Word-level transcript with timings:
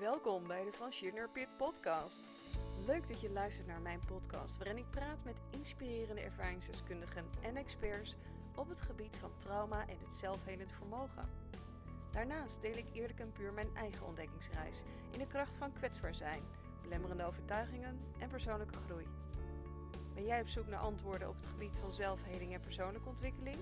Welkom 0.00 0.46
bij 0.46 0.64
de 0.64 0.72
Van 0.72 0.92
Schirner 0.92 1.28
Pit 1.30 1.48
podcast. 1.56 2.28
Leuk 2.86 3.08
dat 3.08 3.20
je 3.20 3.30
luistert 3.30 3.66
naar 3.66 3.80
mijn 3.80 4.00
podcast 4.06 4.56
waarin 4.56 4.76
ik 4.76 4.90
praat 4.90 5.24
met 5.24 5.40
inspirerende 5.50 6.20
ervaringsdeskundigen 6.20 7.24
en 7.42 7.56
experts 7.56 8.16
op 8.56 8.68
het 8.68 8.80
gebied 8.80 9.16
van 9.16 9.30
trauma 9.36 9.88
en 9.88 9.96
het 10.04 10.14
zelfhelend 10.14 10.72
vermogen. 10.72 11.28
Daarnaast 12.12 12.62
deel 12.62 12.76
ik 12.76 12.86
eerlijk 12.92 13.20
en 13.20 13.32
puur 13.32 13.52
mijn 13.52 13.76
eigen 13.76 14.06
ontdekkingsreis 14.06 14.82
in 15.10 15.18
de 15.18 15.26
kracht 15.26 15.56
van 15.56 15.72
kwetsbaar 15.72 16.14
zijn, 16.14 16.42
belemmerende 16.82 17.24
overtuigingen 17.24 18.00
en 18.18 18.28
persoonlijke 18.28 18.78
groei. 18.86 19.06
Ben 20.14 20.24
jij 20.24 20.40
op 20.40 20.48
zoek 20.48 20.66
naar 20.66 20.80
antwoorden 20.80 21.28
op 21.28 21.36
het 21.36 21.46
gebied 21.46 21.78
van 21.78 21.92
zelfheling 21.92 22.54
en 22.54 22.60
persoonlijke 22.60 23.08
ontwikkeling? 23.08 23.58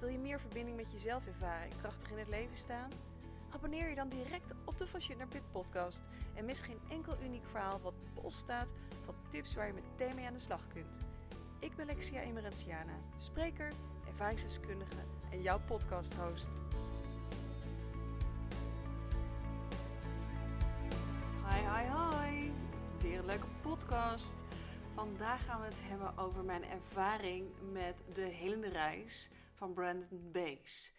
Wil 0.00 0.08
je 0.08 0.18
meer 0.18 0.40
verbinding 0.40 0.76
met 0.76 0.92
jezelf 0.92 1.26
ervaren 1.26 1.70
en 1.70 1.76
krachtig 1.76 2.10
in 2.10 2.18
het 2.18 2.28
leven 2.28 2.56
staan? 2.56 2.90
Abonneer 3.54 3.88
je 3.88 3.94
dan 3.94 4.08
direct 4.08 4.54
op 4.74 4.80
de 4.80 5.14
naar 5.16 5.26
Pit 5.26 5.50
podcast 5.52 6.08
en 6.34 6.44
mis 6.44 6.60
geen 6.60 6.80
enkel 6.88 7.16
uniek 7.24 7.46
verhaal 7.46 7.80
wat 7.80 7.94
staat 8.32 8.72
van 9.04 9.14
tips 9.28 9.54
waar 9.54 9.66
je 9.66 9.72
meteen 9.72 10.14
mee 10.14 10.26
aan 10.26 10.32
de 10.32 10.38
slag 10.38 10.66
kunt. 10.68 11.00
Ik 11.58 11.76
ben 11.76 11.86
Lexia 11.86 12.20
Emerentiana, 12.20 12.92
spreker, 13.16 13.72
ervaringsdeskundige 14.06 15.04
en 15.30 15.42
jouw 15.42 15.60
podcast-host. 15.66 16.48
Hi, 21.48 21.60
hi, 21.60 21.84
hi! 21.90 22.52
Weer 23.00 23.18
een 23.18 23.26
leuke 23.26 23.48
podcast. 23.62 24.44
Vandaag 24.94 25.44
gaan 25.44 25.60
we 25.60 25.66
het 25.66 25.80
hebben 25.80 26.18
over 26.18 26.44
mijn 26.44 26.64
ervaring 26.64 27.46
met 27.72 27.94
de 28.14 28.22
helende 28.22 28.68
reis 28.68 29.30
van 29.54 29.72
Brandon 29.72 30.30
Base. 30.32 30.90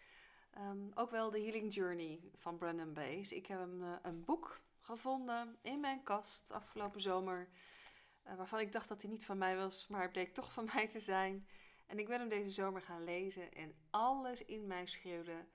Ehm, 0.56 0.90
ook 0.94 1.10
wel 1.10 1.30
de 1.30 1.40
Healing 1.40 1.74
Journey 1.74 2.20
van 2.36 2.58
Brandon 2.58 2.92
Base. 2.92 3.36
Ik 3.36 3.46
heb 3.46 3.60
een, 3.60 3.80
uh, 3.80 3.96
een 4.02 4.24
boek 4.24 4.60
gevonden 4.80 5.58
in 5.62 5.80
mijn 5.80 6.02
kast 6.02 6.50
afgelopen 6.50 7.00
zomer. 7.00 7.48
Uh, 8.26 8.34
waarvan 8.36 8.60
ik 8.60 8.72
dacht 8.72 8.88
dat 8.88 9.02
hij 9.02 9.10
niet 9.10 9.24
van 9.24 9.38
mij 9.38 9.56
was, 9.56 9.86
maar 9.86 10.02
het 10.02 10.12
bleek 10.12 10.34
toch 10.34 10.52
van 10.52 10.68
mij 10.74 10.88
te 10.88 11.00
zijn. 11.00 11.48
En 11.86 11.98
ik 11.98 12.08
ben 12.08 12.18
hem 12.20 12.28
deze 12.28 12.50
zomer 12.50 12.82
gaan 12.82 13.04
lezen 13.04 13.52
en 13.52 13.74
alles 13.90 14.44
in 14.44 14.66
mij 14.66 14.86
schreeuwde: 14.86 15.46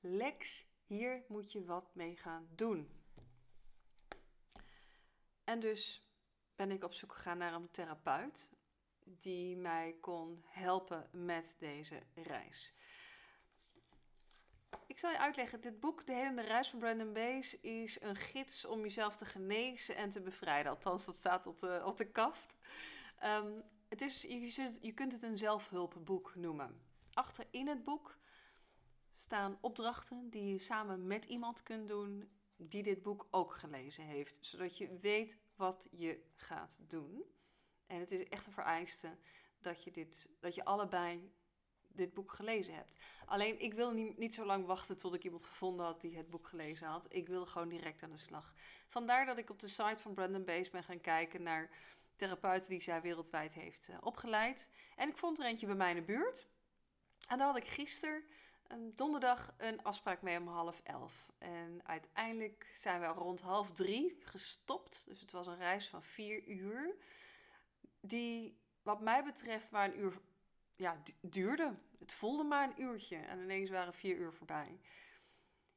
Lex, 0.00 0.66
hier 0.84 1.24
moet 1.28 1.52
je 1.52 1.64
wat 1.64 1.94
mee 1.94 2.16
gaan 2.16 2.48
doen. 2.54 2.90
En 5.44 5.60
dus 5.60 6.08
ben 6.56 6.70
ik 6.70 6.84
op 6.84 6.92
zoek 6.92 7.12
gegaan 7.12 7.38
naar 7.38 7.54
een 7.54 7.70
therapeut 7.70 8.50
die 9.04 9.56
mij 9.56 9.96
kon 10.00 10.44
helpen 10.46 11.08
met 11.12 11.54
deze 11.58 12.02
reis. 12.14 12.74
Zal 15.00 15.10
je 15.10 15.18
uitleggen, 15.18 15.60
dit 15.60 15.80
boek, 15.80 16.06
De 16.06 16.12
Helende 16.12 16.42
Reis 16.42 16.70
van 16.70 16.78
Brandon 16.78 17.12
Bees, 17.12 17.60
is 17.60 18.00
een 18.00 18.16
gids 18.16 18.64
om 18.64 18.80
jezelf 18.80 19.16
te 19.16 19.24
genezen 19.24 19.96
en 19.96 20.10
te 20.10 20.20
bevrijden. 20.20 20.72
Althans, 20.72 21.04
dat 21.04 21.16
staat 21.16 21.46
op 21.46 21.58
de, 21.58 21.82
op 21.84 21.96
de 21.96 22.10
kaft. 22.10 22.56
Um, 23.24 23.62
het 23.88 24.00
is, 24.00 24.22
je, 24.22 24.78
je 24.80 24.92
kunt 24.92 25.12
het 25.12 25.22
een 25.22 25.38
zelfhulpboek 25.38 26.34
noemen. 26.34 26.82
Achter 27.12 27.46
in 27.50 27.68
het 27.68 27.84
boek 27.84 28.18
staan 29.12 29.58
opdrachten 29.60 30.30
die 30.30 30.52
je 30.52 30.58
samen 30.58 31.06
met 31.06 31.24
iemand 31.24 31.62
kunt 31.62 31.88
doen 31.88 32.30
die 32.56 32.82
dit 32.82 33.02
boek 33.02 33.26
ook 33.30 33.54
gelezen 33.54 34.04
heeft. 34.04 34.38
Zodat 34.40 34.78
je 34.78 34.98
weet 34.98 35.36
wat 35.56 35.88
je 35.90 36.22
gaat 36.34 36.80
doen. 36.86 37.24
En 37.86 38.00
het 38.00 38.12
is 38.12 38.28
echt 38.28 38.46
een 38.46 38.52
vereiste 38.52 39.16
dat 39.60 39.84
je, 39.84 39.90
dit, 39.90 40.28
dat 40.40 40.54
je 40.54 40.64
allebei 40.64 41.32
dit 41.92 42.14
boek 42.14 42.32
gelezen 42.32 42.74
hebt. 42.74 42.96
Alleen 43.26 43.60
ik 43.60 43.74
wil 43.74 43.92
niet, 43.92 44.18
niet 44.18 44.34
zo 44.34 44.44
lang 44.44 44.66
wachten 44.66 44.96
tot 44.96 45.14
ik 45.14 45.24
iemand 45.24 45.42
gevonden 45.42 45.86
had 45.86 46.00
die 46.00 46.16
het 46.16 46.30
boek 46.30 46.48
gelezen 46.48 46.86
had. 46.86 47.06
Ik 47.08 47.28
wil 47.28 47.46
gewoon 47.46 47.68
direct 47.68 48.02
aan 48.02 48.10
de 48.10 48.16
slag. 48.16 48.54
Vandaar 48.88 49.26
dat 49.26 49.38
ik 49.38 49.50
op 49.50 49.58
de 49.58 49.68
site 49.68 49.96
van 49.96 50.14
Brandon 50.14 50.44
Base 50.44 50.70
ben 50.70 50.84
gaan 50.84 51.00
kijken 51.00 51.42
naar 51.42 51.70
therapeuten 52.16 52.70
die 52.70 52.82
zij 52.82 53.00
wereldwijd 53.00 53.54
heeft 53.54 53.88
uh, 53.88 53.96
opgeleid. 54.00 54.68
En 54.96 55.08
ik 55.08 55.16
vond 55.16 55.38
er 55.38 55.44
eentje 55.44 55.66
bij 55.66 55.74
mij 55.74 55.90
in 55.90 55.96
de 55.96 56.02
buurt. 56.02 56.48
En 57.28 57.38
daar 57.38 57.46
had 57.46 57.56
ik 57.56 57.68
gisteren, 57.68 58.24
um, 58.72 58.94
donderdag, 58.94 59.54
een 59.56 59.82
afspraak 59.82 60.22
mee 60.22 60.38
om 60.38 60.48
half 60.48 60.80
elf. 60.84 61.28
En 61.38 61.80
uiteindelijk 61.84 62.70
zijn 62.74 63.00
we 63.00 63.06
rond 63.06 63.40
half 63.40 63.72
drie 63.72 64.18
gestopt. 64.20 65.04
Dus 65.08 65.20
het 65.20 65.32
was 65.32 65.46
een 65.46 65.56
reis 65.56 65.88
van 65.88 66.02
vier 66.02 66.44
uur. 66.46 66.96
Die, 68.00 68.58
wat 68.82 69.00
mij 69.00 69.24
betreft, 69.24 69.70
maar 69.70 69.84
een 69.84 69.98
uur 69.98 70.20
ja, 70.80 71.02
duurde. 71.20 71.74
Het 71.98 72.12
voelde 72.12 72.44
maar 72.44 72.68
een 72.68 72.82
uurtje 72.82 73.16
en 73.16 73.40
ineens 73.40 73.70
waren 73.70 73.94
vier 73.94 74.16
uur 74.16 74.32
voorbij. 74.32 74.80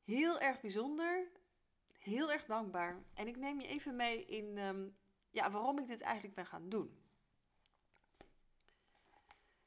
Heel 0.03 0.40
erg 0.40 0.62
bijzonder, 0.62 1.31
heel 1.97 2.31
erg 2.31 2.46
dankbaar. 2.46 3.03
En 3.14 3.28
ik 3.28 3.38
neem 3.38 3.59
je 3.59 3.68
even 3.68 3.96
mee 3.96 4.25
in 4.25 4.58
um, 4.58 4.97
ja, 5.30 5.52
waarom 5.52 5.80
ik 5.80 5.88
dit 5.88 6.02
eigenlijk 6.02 6.36
ben 6.36 6.46
gaan 6.46 6.69
doen. 6.69 7.02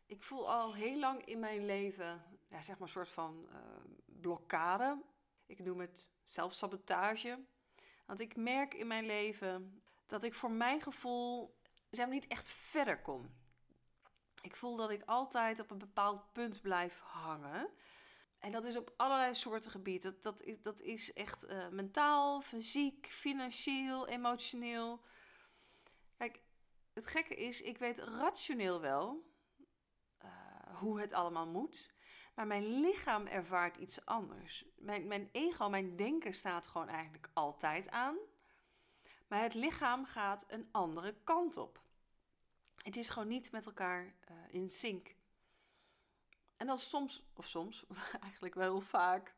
Ik 0.06 0.22
voel 0.22 0.50
al 0.50 0.74
heel 0.74 0.98
lang 0.98 1.24
in 1.24 1.38
mijn 1.38 1.64
leven, 1.64 2.22
ja, 2.48 2.60
zeg 2.60 2.78
maar, 2.78 2.88
een 2.88 2.94
soort 2.94 3.08
van 3.08 3.48
uh, 3.52 3.58
blokkade. 4.04 5.02
Ik 5.46 5.58
noem 5.58 5.80
het 5.80 6.08
zelfsabotage. 6.24 7.44
Want 8.06 8.20
ik 8.20 8.36
merk 8.36 8.74
in 8.74 8.86
mijn 8.86 9.06
leven 9.06 9.82
dat 10.06 10.22
ik 10.22 10.34
voor 10.34 10.50
mijn 10.50 10.82
gevoel 10.82 11.56
zeg 11.90 12.06
maar, 12.06 12.14
niet 12.14 12.26
echt 12.26 12.48
verder 12.48 13.02
kom. 13.02 13.30
Ik 14.46 14.56
voel 14.56 14.76
dat 14.76 14.90
ik 14.90 15.02
altijd 15.06 15.60
op 15.60 15.70
een 15.70 15.78
bepaald 15.78 16.32
punt 16.32 16.60
blijf 16.60 17.00
hangen. 17.00 17.68
En 18.38 18.52
dat 18.52 18.64
is 18.64 18.76
op 18.76 18.92
allerlei 18.96 19.34
soorten 19.34 19.70
gebieden. 19.70 20.12
Dat, 20.12 20.22
dat, 20.22 20.42
is, 20.42 20.62
dat 20.62 20.80
is 20.80 21.12
echt 21.12 21.48
uh, 21.48 21.68
mentaal, 21.68 22.40
fysiek, 22.40 23.06
financieel, 23.06 24.08
emotioneel. 24.08 25.00
Kijk, 26.16 26.40
het 26.92 27.06
gekke 27.06 27.34
is, 27.34 27.60
ik 27.62 27.78
weet 27.78 27.98
rationeel 27.98 28.80
wel 28.80 29.32
uh, 30.24 30.30
hoe 30.78 31.00
het 31.00 31.12
allemaal 31.12 31.46
moet. 31.46 31.94
Maar 32.34 32.46
mijn 32.46 32.80
lichaam 32.80 33.26
ervaart 33.26 33.76
iets 33.76 34.04
anders. 34.04 34.64
Mijn, 34.76 35.06
mijn 35.06 35.28
ego, 35.32 35.68
mijn 35.68 35.96
denken 35.96 36.34
staat 36.34 36.66
gewoon 36.66 36.88
eigenlijk 36.88 37.30
altijd 37.32 37.90
aan. 37.90 38.16
Maar 39.28 39.42
het 39.42 39.54
lichaam 39.54 40.04
gaat 40.04 40.44
een 40.48 40.68
andere 40.72 41.14
kant 41.24 41.56
op. 41.56 41.84
Het 42.86 42.96
is 42.96 43.08
gewoon 43.08 43.28
niet 43.28 43.50
met 43.50 43.66
elkaar 43.66 44.04
uh, 44.04 44.36
in 44.50 44.70
sync. 44.70 45.14
En 46.56 46.66
dat 46.66 46.78
is 46.78 46.88
soms, 46.88 47.22
of 47.34 47.46
soms, 47.46 47.86
eigenlijk 48.20 48.54
wel 48.54 48.80
vaak, 48.80 49.34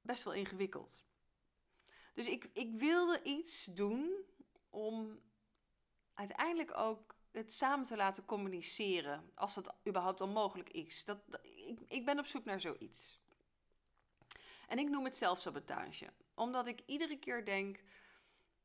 best 0.00 0.22
wel 0.22 0.34
ingewikkeld. 0.34 1.04
Dus 2.14 2.28
ik, 2.28 2.50
ik 2.52 2.72
wilde 2.72 3.22
iets 3.22 3.64
doen 3.64 4.24
om 4.70 5.20
uiteindelijk 6.14 6.78
ook 6.78 7.16
het 7.30 7.52
samen 7.52 7.86
te 7.86 7.96
laten 7.96 8.24
communiceren, 8.24 9.30
als 9.34 9.54
dat 9.54 9.74
überhaupt 9.88 10.20
al 10.20 10.28
mogelijk 10.28 10.70
is. 10.70 11.04
Dat, 11.04 11.18
ik, 11.42 11.80
ik 11.88 12.04
ben 12.04 12.18
op 12.18 12.26
zoek 12.26 12.44
naar 12.44 12.60
zoiets. 12.60 13.20
En 14.66 14.78
ik 14.78 14.88
noem 14.88 15.04
het 15.04 15.16
zelfsabotage, 15.16 16.12
omdat 16.34 16.66
ik 16.66 16.82
iedere 16.86 17.18
keer 17.18 17.44
denk, 17.44 17.82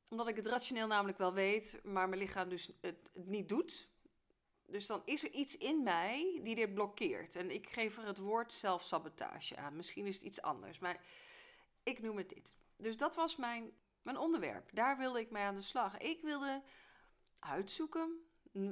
omdat 0.09 0.27
ik 0.27 0.35
het 0.35 0.45
rationeel 0.45 0.87
namelijk 0.87 1.17
wel 1.17 1.33
weet, 1.33 1.79
maar 1.83 2.09
mijn 2.09 2.21
lichaam 2.21 2.49
dus 2.49 2.71
het 2.81 3.11
niet 3.13 3.49
doet. 3.49 3.95
Dus 4.67 4.87
dan 4.87 5.01
is 5.05 5.23
er 5.23 5.31
iets 5.31 5.57
in 5.57 5.83
mij 5.83 6.39
die 6.43 6.55
dit 6.55 6.73
blokkeert. 6.73 7.35
En 7.35 7.51
ik 7.51 7.69
geef 7.69 7.97
er 7.97 8.05
het 8.05 8.17
woord 8.17 8.53
zelfsabotage 8.53 9.57
aan. 9.57 9.75
Misschien 9.75 10.05
is 10.05 10.15
het 10.15 10.23
iets 10.23 10.41
anders, 10.41 10.79
maar 10.79 11.01
ik 11.83 12.01
noem 12.01 12.17
het 12.17 12.29
dit. 12.29 12.55
Dus 12.75 12.97
dat 12.97 13.15
was 13.15 13.35
mijn, 13.35 13.71
mijn 14.01 14.17
onderwerp. 14.17 14.69
Daar 14.73 14.97
wilde 14.97 15.19
ik 15.19 15.31
mee 15.31 15.43
aan 15.43 15.55
de 15.55 15.61
slag. 15.61 15.97
Ik 15.97 16.21
wilde 16.21 16.63
uitzoeken 17.39 18.27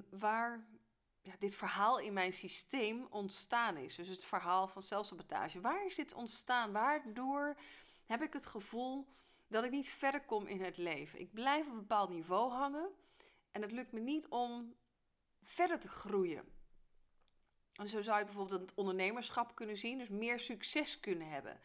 waar 0.10 0.68
ja, 1.22 1.34
dit 1.40 1.56
verhaal 1.56 2.00
in 2.00 2.14
mijn 2.14 2.34
systeem 2.34 3.08
ontstaan 3.10 3.78
is. 3.78 3.96
Dus 3.96 4.08
het 4.08 4.26
verhaal 4.26 4.68
van 4.68 4.84
zelfsabotage. 4.84 5.62
Waar 5.62 5.86
is 5.86 5.96
dit 5.96 6.14
ontstaan? 6.14 6.72
Waardoor 6.72 7.58
heb 8.06 8.22
ik 8.22 8.34
het 8.34 8.46
gevoel 8.46 9.08
dat 9.48 9.64
ik 9.64 9.72
niet 9.72 9.90
verder 9.90 10.26
kom 10.26 10.48
in 10.48 10.62
het 10.62 10.78
leven? 10.78 11.20
Ik 11.20 11.34
blijf 11.34 11.66
op 11.66 11.72
een 11.72 11.80
bepaald 11.80 12.10
niveau 12.10 12.52
hangen. 12.52 12.90
En 13.52 13.62
het 13.62 13.72
lukt 13.72 13.92
me 13.92 14.00
niet 14.00 14.28
om 14.28 14.76
verder 15.46 15.80
te 15.80 15.90
groeien. 15.90 16.54
En 17.74 17.90
zo 17.90 18.02
zou 18.02 18.20
je 18.20 18.26
bijvoorbeeld 18.26 18.62
het 18.62 18.74
ondernemerschap 18.74 19.56
kunnen 19.56 19.78
zien, 19.78 19.98
dus 19.98 20.10
meer 20.10 20.40
succes 20.40 21.00
kunnen 21.00 21.30
hebben. 21.30 21.60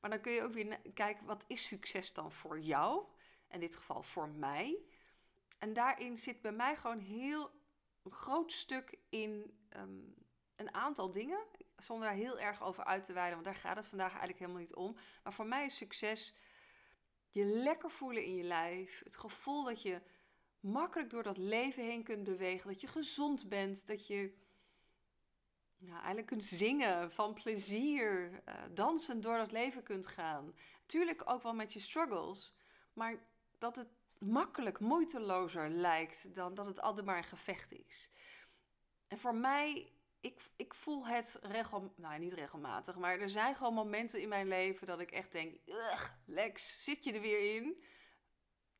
Maar 0.00 0.10
dan 0.10 0.20
kun 0.20 0.32
je 0.32 0.42
ook 0.42 0.54
weer 0.54 0.80
kijken, 0.94 1.26
wat 1.26 1.44
is 1.46 1.66
succes 1.66 2.12
dan 2.12 2.32
voor 2.32 2.60
jou? 2.60 3.06
In 3.50 3.60
dit 3.60 3.76
geval 3.76 4.02
voor 4.02 4.28
mij. 4.28 4.78
En 5.58 5.72
daarin 5.72 6.18
zit 6.18 6.40
bij 6.40 6.52
mij 6.52 6.76
gewoon 6.76 6.98
heel 6.98 7.50
een 8.02 8.12
groot 8.12 8.52
stuk 8.52 8.98
in 9.08 9.58
ehm, 9.68 10.00
een 10.56 10.74
aantal 10.74 11.10
dingen. 11.10 11.46
Zonder 11.76 12.08
daar 12.08 12.16
heel 12.16 12.38
erg 12.38 12.62
over 12.62 12.84
uit 12.84 13.04
te 13.04 13.12
wijden, 13.12 13.32
want 13.32 13.44
daar 13.44 13.54
gaat 13.54 13.76
het 13.76 13.86
vandaag 13.86 14.10
eigenlijk 14.10 14.38
helemaal 14.38 14.60
niet 14.60 14.74
om. 14.74 14.96
Maar 15.22 15.32
voor 15.32 15.46
mij 15.46 15.64
is 15.64 15.76
succes 15.76 16.36
je 17.28 17.44
lekker 17.44 17.90
voelen 17.90 18.24
in 18.24 18.34
je 18.34 18.42
lijf. 18.42 19.02
Het 19.04 19.16
gevoel 19.16 19.64
dat 19.64 19.82
je 19.82 20.02
makkelijk 20.64 21.10
door 21.10 21.22
dat 21.22 21.36
leven 21.36 21.84
heen 21.84 22.02
kunt 22.02 22.24
bewegen. 22.24 22.68
Dat 22.68 22.80
je 22.80 22.86
gezond 22.86 23.48
bent. 23.48 23.86
Dat 23.86 24.06
je 24.06 24.34
ja, 25.76 25.94
eigenlijk 25.94 26.26
kunt 26.26 26.44
zingen 26.44 27.12
van 27.12 27.34
plezier. 27.34 28.30
Uh, 28.30 28.54
dansend 28.70 29.22
door 29.22 29.36
dat 29.36 29.52
leven 29.52 29.82
kunt 29.82 30.06
gaan. 30.06 30.54
Tuurlijk 30.86 31.22
ook 31.30 31.42
wel 31.42 31.54
met 31.54 31.72
je 31.72 31.80
struggles. 31.80 32.54
Maar 32.92 33.18
dat 33.58 33.76
het 33.76 33.88
makkelijk, 34.18 34.80
moeitelozer 34.80 35.70
lijkt 35.70 36.34
dan 36.34 36.54
dat 36.54 36.66
het 36.66 36.80
altijd 36.80 37.06
maar 37.06 37.16
een 37.16 37.24
gevecht 37.24 37.72
is. 37.72 38.10
En 39.08 39.18
voor 39.18 39.34
mij, 39.34 39.92
ik, 40.20 40.40
ik 40.56 40.74
voel 40.74 41.06
het 41.06 41.38
regelmatig, 41.42 41.96
nou 41.96 42.18
niet 42.18 42.32
regelmatig, 42.32 42.96
maar 42.96 43.18
er 43.18 43.28
zijn 43.28 43.54
gewoon 43.54 43.74
momenten 43.74 44.20
in 44.20 44.28
mijn 44.28 44.48
leven 44.48 44.86
dat 44.86 45.00
ik 45.00 45.10
echt 45.10 45.32
denk, 45.32 45.58
Lex, 46.24 46.84
zit 46.84 47.04
je 47.04 47.12
er 47.12 47.20
weer 47.20 47.54
in? 47.54 47.84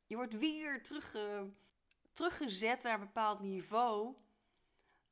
Je 0.05 0.15
wordt 0.15 0.37
weer 0.37 0.83
terug, 0.83 1.15
teruggezet 2.15 2.83
naar 2.83 2.93
een 2.93 3.05
bepaald 3.05 3.39
niveau 3.39 4.15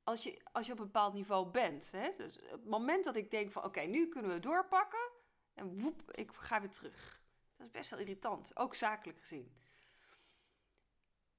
als 0.04 0.24
je, 0.24 0.42
als 0.52 0.66
je 0.66 0.72
op 0.72 0.80
een 0.80 0.86
bepaald 0.86 1.14
niveau 1.14 1.48
bent. 1.48 1.92
Hè? 1.92 2.10
Dus 2.18 2.40
het 2.42 2.66
moment 2.66 3.04
dat 3.04 3.16
ik 3.16 3.32
denk 3.32 3.52
van 3.52 3.64
oké, 3.64 3.82
nu 3.82 4.08
kunnen 4.08 4.32
we 4.32 4.40
doorpakken. 4.40 5.10
En 5.54 5.80
woep, 5.80 6.12
ik 6.12 6.32
ga 6.34 6.60
weer 6.62 6.70
terug. 6.70 7.22
Dat 7.58 7.66
is 7.66 7.72
best 7.72 7.90
wel 7.90 8.00
irritant, 8.00 8.58
ook 8.58 8.76
zakelijk 8.76 9.20
gezien. 9.20 9.56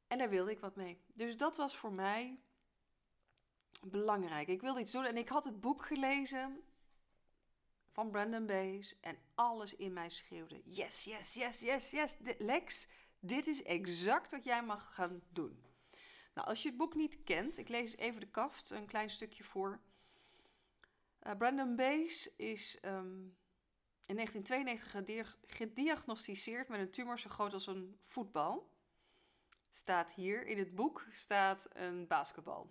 En 0.07 0.19
daar 0.19 0.29
wilde 0.29 0.51
ik 0.51 0.61
wat 0.61 0.77
mee. 0.77 1.01
Dus 1.15 1.37
dat 1.37 1.57
was 1.57 1.77
voor 1.77 1.93
mij 1.93 2.43
belangrijk. 3.83 4.49
Ik 4.49 4.61
wilde 4.61 4.81
iets 4.81 4.93
doen 4.93 5.05
en 5.05 5.17
ik 5.17 5.29
had 5.29 5.45
het 5.45 5.61
boek 5.61 5.87
gelezen 5.87 6.65
van 7.91 8.11
Brandon 8.11 8.47
Bays 8.47 9.01
en 9.01 9.19
alles 9.35 9.77
in 9.77 9.93
mij 9.93 10.09
schreeuwde: 10.09 10.61
Yes, 10.65 11.05
yes, 11.05 11.33
yes, 11.33 11.61
yes, 11.61 11.91
yes. 11.91 12.17
Lex, 12.39 12.89
dit 13.27 13.47
is 13.47 13.63
exact 13.63 14.31
wat 14.31 14.45
jij 14.45 14.63
mag 14.63 14.95
gaan 14.95 15.23
doen. 15.33 15.63
Nou, 16.35 16.49
als 16.49 16.63
je 16.63 16.69
het 16.69 16.77
boek 16.77 16.95
niet 16.95 17.25
kent, 17.25 17.59
ik 17.59 17.69
lees 17.69 17.97
even 17.97 18.21
de 18.21 18.31
kaft, 18.31 18.71
een 18.71 18.87
klein 18.87 19.11
stukje 19.11 19.45
voor. 19.45 19.81
Uh, 21.23 21.33
Brandon 21.39 21.77
Bays 21.77 22.37
is 22.37 22.79
um, 22.83 23.37
in 24.07 24.15
1992 24.15 25.37
gediagnosticeerd 25.47 26.69
met 26.69 26.81
een 26.81 26.91
tumor 26.91 27.19
zo 27.19 27.31
groot 27.31 27.53
als 27.53 27.67
een 27.67 27.99
voetbal. 28.03 28.73
Staat 29.71 30.13
hier 30.13 30.47
in 30.47 30.59
het 30.59 30.75
boek 30.75 31.07
staat 31.11 31.69
een 31.73 32.07
basketbal. 32.07 32.71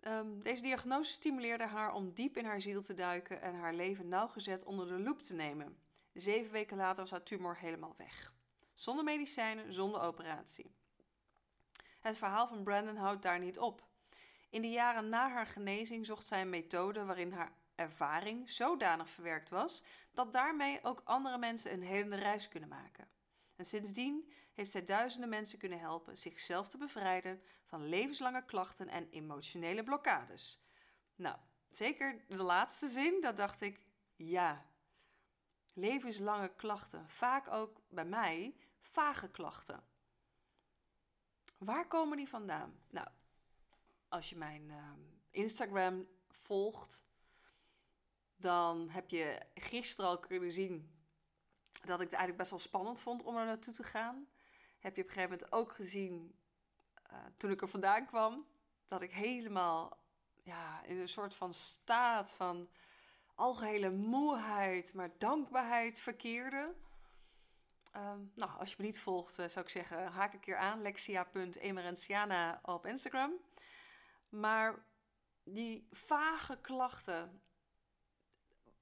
um, 0.00 0.42
deze 0.48 0.62
diagnose 0.62 1.12
stimuleerde 1.12 1.66
haar 1.66 1.92
om 1.92 2.12
diep 2.14 2.36
in 2.36 2.44
haar 2.44 2.60
ziel 2.60 2.82
te 2.82 2.94
duiken 2.94 3.42
en 3.42 3.54
haar 3.54 3.74
leven 3.74 4.08
nauwgezet 4.08 4.64
onder 4.64 4.86
de 4.86 4.98
loep 4.98 5.22
te 5.22 5.34
nemen. 5.34 5.78
Zeven 6.12 6.52
weken 6.52 6.76
later 6.76 7.02
was 7.02 7.10
haar 7.10 7.22
tumor 7.22 7.56
helemaal 7.56 7.94
weg. 7.96 8.38
Zonder 8.80 9.04
medicijnen, 9.04 9.74
zonder 9.74 10.00
operatie. 10.00 10.70
Het 12.00 12.16
verhaal 12.16 12.46
van 12.48 12.62
Brandon 12.62 12.96
houdt 12.96 13.22
daar 13.22 13.38
niet 13.38 13.58
op. 13.58 13.86
In 14.50 14.62
de 14.62 14.70
jaren 14.70 15.08
na 15.08 15.30
haar 15.30 15.46
genezing 15.46 16.06
zocht 16.06 16.26
zij 16.26 16.40
een 16.40 16.48
methode 16.48 17.04
waarin 17.04 17.32
haar 17.32 17.52
ervaring 17.74 18.50
zodanig 18.50 19.10
verwerkt 19.10 19.48
was 19.48 19.84
dat 20.12 20.32
daarmee 20.32 20.78
ook 20.82 21.00
andere 21.04 21.38
mensen 21.38 21.72
een 21.72 21.82
helende 21.82 22.16
reis 22.16 22.48
kunnen 22.48 22.68
maken. 22.68 23.08
En 23.56 23.64
sindsdien 23.64 24.32
heeft 24.52 24.70
zij 24.70 24.84
duizenden 24.84 25.28
mensen 25.28 25.58
kunnen 25.58 25.80
helpen 25.80 26.18
zichzelf 26.18 26.68
te 26.68 26.78
bevrijden 26.78 27.42
van 27.64 27.88
levenslange 27.88 28.44
klachten 28.44 28.88
en 28.88 29.08
emotionele 29.10 29.82
blokkades. 29.82 30.60
Nou, 31.16 31.36
zeker 31.70 32.24
de 32.28 32.42
laatste 32.42 32.88
zin, 32.88 33.20
dat 33.20 33.36
dacht 33.36 33.60
ik, 33.60 33.82
ja. 34.16 34.66
Levenslange 35.74 36.54
klachten, 36.56 37.08
vaak 37.08 37.50
ook 37.50 37.80
bij 37.88 38.04
mij 38.04 38.54
vage 38.90 39.30
klachten. 39.30 39.82
Waar 41.58 41.86
komen 41.86 42.16
die 42.16 42.28
vandaan? 42.28 42.80
Nou, 42.90 43.08
als 44.08 44.30
je 44.30 44.36
mijn 44.36 44.68
uh, 44.68 44.92
Instagram 45.30 46.08
volgt, 46.28 47.04
dan 48.36 48.88
heb 48.88 49.10
je 49.10 49.40
gisteren 49.54 50.10
al 50.10 50.18
kunnen 50.18 50.52
zien 50.52 50.98
dat 51.84 52.00
ik 52.00 52.10
het 52.10 52.18
eigenlijk 52.18 52.36
best 52.36 52.50
wel 52.50 52.58
spannend 52.58 53.00
vond 53.00 53.22
om 53.22 53.36
er 53.36 53.44
naartoe 53.44 53.74
te 53.74 53.82
gaan. 53.82 54.28
Heb 54.78 54.96
je 54.96 55.02
op 55.02 55.08
een 55.08 55.14
gegeven 55.14 55.36
moment 55.36 55.52
ook 55.52 55.72
gezien, 55.72 56.38
uh, 57.12 57.18
toen 57.36 57.50
ik 57.50 57.62
er 57.62 57.68
vandaan 57.68 58.06
kwam, 58.06 58.46
dat 58.88 59.02
ik 59.02 59.12
helemaal 59.12 59.98
ja, 60.42 60.82
in 60.84 61.00
een 61.00 61.08
soort 61.08 61.34
van 61.34 61.54
staat 61.54 62.32
van 62.32 62.68
algehele 63.34 63.90
moeheid, 63.90 64.94
maar 64.94 65.10
dankbaarheid 65.18 65.98
verkeerde. 65.98 66.74
Ehm, 67.90 68.20
nou, 68.34 68.50
als 68.58 68.70
je 68.70 68.76
me 68.78 68.84
niet 68.84 69.00
volgt, 69.00 69.38
uh, 69.38 69.48
zou 69.48 69.64
ik 69.64 69.70
zeggen, 69.70 70.06
haak 70.06 70.32
een 70.32 70.40
keer 70.40 70.56
aan. 70.56 70.82
Lexia.emerenciana 70.82 72.60
op 72.62 72.86
Instagram. 72.86 73.32
Maar 74.28 74.84
die 75.44 75.88
vage 75.90 76.58
klachten, 76.60 77.42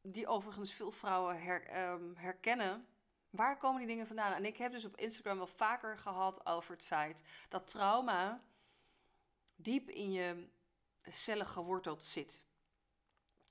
die 0.03 0.27
overigens 0.27 0.75
veel 0.75 0.91
vrouwen 0.91 1.67
ehm, 1.67 2.15
herkennen, 2.15 2.87
waar 3.31 3.59
komen 3.59 3.79
die 3.79 3.89
dingen 3.89 4.07
vandaan? 4.07 4.33
En 4.33 4.45
ik 4.45 4.57
heb 4.57 4.73
dus 4.73 4.85
op 4.85 4.97
Instagram 4.97 5.37
wel 5.37 5.47
vaker 5.47 5.99
gehad 5.99 6.47
over 6.47 6.73
het 6.73 6.85
feit 6.85 7.23
dat 7.49 7.67
trauma 7.67 8.43
diep 9.57 9.91
in 9.91 10.13
je 10.13 10.49
cellen 11.03 11.47
geworteld 11.47 12.05
zit. 12.05 12.45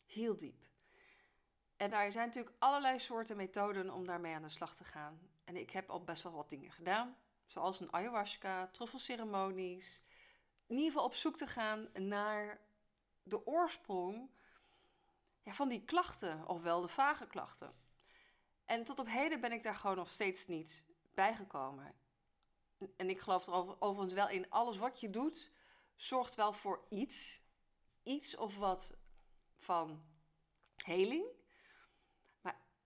Heel 0.06 0.38
diep. 0.38 0.66
En 1.78 1.90
daar 1.90 2.12
zijn 2.12 2.28
natuurlijk 2.28 2.56
allerlei 2.60 3.00
soorten 3.00 3.38
methoden 3.38 3.92
om 3.94 4.06
daarmee 4.06 4.36
aan 4.36 4.42
de 4.42 4.50
slag 4.50 4.76
te 4.76 4.84
gaan. 4.84 5.20
En 5.48 5.56
ik 5.56 5.72
heb 5.72 5.90
al 5.90 6.04
best 6.04 6.24
wel 6.24 6.32
wat 6.32 6.50
dingen 6.50 6.72
gedaan, 6.72 7.18
zoals 7.46 7.80
een 7.80 7.94
ayahuasca, 7.94 8.68
truffelceremonies. 8.68 10.04
In 10.66 10.76
ieder 10.76 10.92
geval 10.92 11.06
op 11.06 11.14
zoek 11.14 11.38
te 11.38 11.48
gaan 11.48 11.90
naar 11.94 12.62
de 13.24 13.46
oorsprong 13.46 14.30
ja, 15.44 15.54
van 15.54 15.70
die 15.70 15.86
klachten, 15.86 16.48
ofwel 16.48 16.82
de 16.82 16.88
vage 16.88 17.28
klachten. 17.28 17.74
En 18.66 18.84
tot 18.84 19.00
op 19.00 19.08
heden 19.08 19.42
ben 19.42 19.52
ik 19.52 19.64
daar 19.64 19.76
gewoon 19.76 19.96
nog 19.96 20.12
steeds 20.12 20.48
niet 20.48 20.86
bijgekomen. 21.14 21.96
En 22.98 23.10
ik 23.10 23.20
geloof 23.20 23.48
er 23.48 23.82
overigens 23.82 24.14
wel 24.14 24.30
in, 24.30 24.50
alles 24.50 24.78
wat 24.78 25.00
je 25.00 25.10
doet, 25.10 25.52
zorgt 25.96 26.36
wel 26.36 26.54
voor 26.54 26.86
iets. 26.90 27.42
Iets 28.04 28.38
of 28.38 28.58
wat 28.58 28.98
van 29.58 30.04
heling 30.76 31.37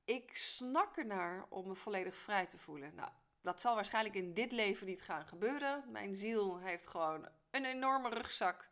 ik 0.06 0.36
snak 0.38 0.98
ernaar 0.98 1.46
om 1.50 1.68
me 1.68 1.76
volledig 1.76 2.16
vrij 2.16 2.46
te 2.46 2.58
voelen. 2.58 2.96
Nou, 2.96 3.10
dat 3.42 3.62
zal 3.62 3.76
waarschijnlijk 3.76 4.16
in 4.16 4.34
dit 4.34 4.52
leven 4.52 4.88
niet 4.88 5.02
gaan 5.02 5.26
gebeuren. 5.26 5.92
Mijn 5.92 6.16
ziel 6.16 6.60
heeft 6.60 6.88
gewoon 6.88 7.28
een 7.52 7.66
enorme 7.66 8.10
rugzak. 8.10 8.70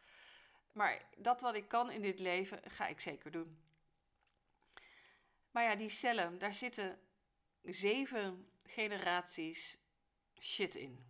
Maar 0.71 1.01
dat 1.17 1.41
wat 1.41 1.55
ik 1.55 1.67
kan 1.67 1.91
in 1.91 2.01
dit 2.01 2.19
leven, 2.19 2.59
ga 2.71 2.87
ik 2.87 2.99
zeker 2.99 3.31
doen. 3.31 3.59
Maar 5.51 5.63
ja, 5.63 5.75
die 5.75 5.89
cellen, 5.89 6.37
daar 6.37 6.53
zitten 6.53 6.99
zeven 7.63 8.49
generaties 8.63 9.79
shit 10.39 10.75
in. 10.75 11.05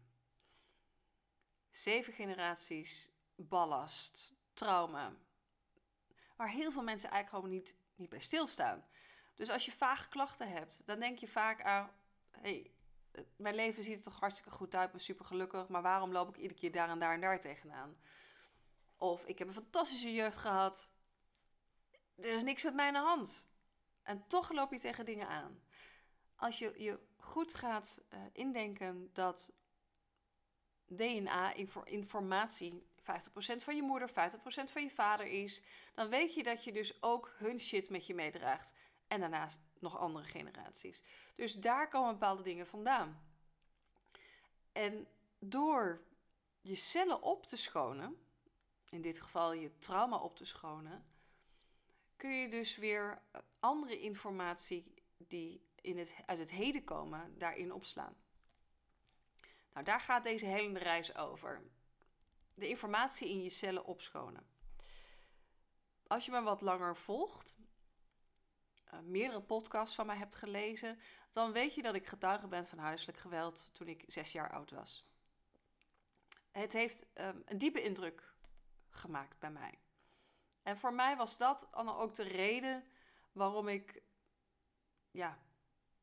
Zeven 1.69 2.13
generaties 2.13 3.11
ballast, 3.35 4.33
trauma. 4.53 5.13
Waar 6.35 6.49
heel 6.49 6.71
veel 6.71 6.83
mensen 6.83 7.09
eigenlijk 7.09 7.43
gewoon 7.43 7.59
niet, 7.59 7.75
niet 7.95 8.09
bij 8.09 8.19
stilstaan. 8.19 8.85
Dus 9.39 9.49
als 9.49 9.65
je 9.65 9.71
vage 9.71 10.09
klachten 10.09 10.49
hebt, 10.49 10.81
dan 10.85 10.99
denk 10.99 11.19
je 11.19 11.27
vaak 11.27 11.63
aan: 11.63 11.89
hey, 12.31 12.71
mijn 13.35 13.55
leven 13.55 13.83
ziet 13.83 13.97
er 13.97 14.03
toch 14.03 14.19
hartstikke 14.19 14.51
goed 14.51 14.75
uit, 14.75 14.85
ik 14.85 14.91
ben 14.91 15.01
super 15.01 15.25
gelukkig, 15.25 15.67
maar 15.67 15.81
waarom 15.81 16.11
loop 16.11 16.29
ik 16.29 16.37
iedere 16.37 16.59
keer 16.59 16.71
daar 16.71 16.89
en 16.89 16.99
daar 16.99 17.13
en 17.13 17.21
daar 17.21 17.41
tegenaan? 17.41 17.97
Of 18.97 19.25
ik 19.25 19.39
heb 19.39 19.47
een 19.47 19.53
fantastische 19.53 20.13
jeugd 20.13 20.37
gehad, 20.37 20.89
er 22.15 22.35
is 22.35 22.43
niks 22.43 22.63
met 22.63 22.73
mij 22.73 22.87
aan 22.87 22.93
de 22.93 22.99
hand. 22.99 23.47
En 24.03 24.27
toch 24.27 24.51
loop 24.51 24.71
je 24.71 24.79
tegen 24.79 25.05
dingen 25.05 25.27
aan. 25.27 25.61
Als 26.35 26.59
je 26.59 26.73
je 26.77 26.99
goed 27.17 27.53
gaat 27.53 28.01
uh, 28.13 28.19
indenken 28.33 29.09
dat 29.13 29.51
DNA-informatie 30.85 32.87
50% 32.99 33.01
van 33.55 33.75
je 33.75 33.81
moeder, 33.81 34.09
50% 34.09 34.13
van 34.43 34.83
je 34.83 34.89
vader 34.89 35.25
is, 35.25 35.63
dan 35.93 36.09
weet 36.09 36.33
je 36.33 36.43
dat 36.43 36.63
je 36.63 36.71
dus 36.71 37.01
ook 37.01 37.33
hun 37.37 37.59
shit 37.59 37.89
met 37.89 38.07
je 38.07 38.13
meedraagt. 38.13 38.73
En 39.09 39.19
daarnaast 39.19 39.59
nog 39.79 39.97
andere 39.97 40.25
generaties. 40.25 41.03
Dus 41.35 41.53
daar 41.53 41.87
komen 41.87 42.11
bepaalde 42.11 42.43
dingen 42.43 42.67
vandaan. 42.67 43.21
En 44.71 45.07
door 45.39 46.01
je 46.61 46.75
cellen 46.75 47.21
op 47.21 47.45
te 47.45 47.57
schonen, 47.57 48.17
in 48.89 49.01
dit 49.01 49.21
geval 49.21 49.53
je 49.53 49.77
trauma 49.77 50.17
op 50.17 50.35
te 50.35 50.45
schonen, 50.45 51.05
kun 52.15 52.31
je 52.31 52.49
dus 52.49 52.77
weer 52.77 53.21
andere 53.59 53.99
informatie 53.99 54.93
die 55.17 55.67
in 55.81 55.97
het, 55.97 56.15
uit 56.25 56.39
het 56.39 56.51
heden 56.51 56.83
komen, 56.83 57.37
daarin 57.37 57.73
opslaan. 57.73 58.15
Nou, 59.73 59.85
daar 59.85 60.01
gaat 60.01 60.23
deze 60.23 60.45
helende 60.45 60.79
reis 60.79 61.15
over. 61.15 61.63
De 62.53 62.67
informatie 62.67 63.29
in 63.29 63.43
je 63.43 63.49
cellen 63.49 63.85
opschonen. 63.85 64.47
Als 66.07 66.25
je 66.25 66.31
me 66.31 66.41
wat 66.41 66.61
langer 66.61 66.95
volgt, 66.95 67.55
uh, 68.93 68.99
meerdere 68.99 69.41
podcasts 69.41 69.95
van 69.95 70.05
mij 70.05 70.17
hebt 70.17 70.35
gelezen, 70.35 70.99
dan 71.31 71.51
weet 71.51 71.75
je 71.75 71.81
dat 71.81 71.95
ik 71.95 72.07
getuige 72.07 72.47
ben 72.47 72.65
van 72.65 72.77
huiselijk 72.77 73.17
geweld 73.17 73.69
toen 73.73 73.87
ik 73.87 74.03
zes 74.07 74.31
jaar 74.31 74.51
oud 74.51 74.71
was. 74.71 75.07
Het 76.51 76.73
heeft 76.73 77.05
um, 77.13 77.41
een 77.45 77.57
diepe 77.57 77.81
indruk 77.81 78.33
gemaakt 78.89 79.39
bij 79.39 79.51
mij. 79.51 79.79
En 80.63 80.77
voor 80.77 80.93
mij 80.93 81.15
was 81.15 81.37
dat 81.37 81.67
dan 81.71 81.95
ook 81.95 82.15
de 82.15 82.23
reden 82.23 82.83
waarom 83.31 83.67
ik 83.67 84.01
ja, 85.11 85.39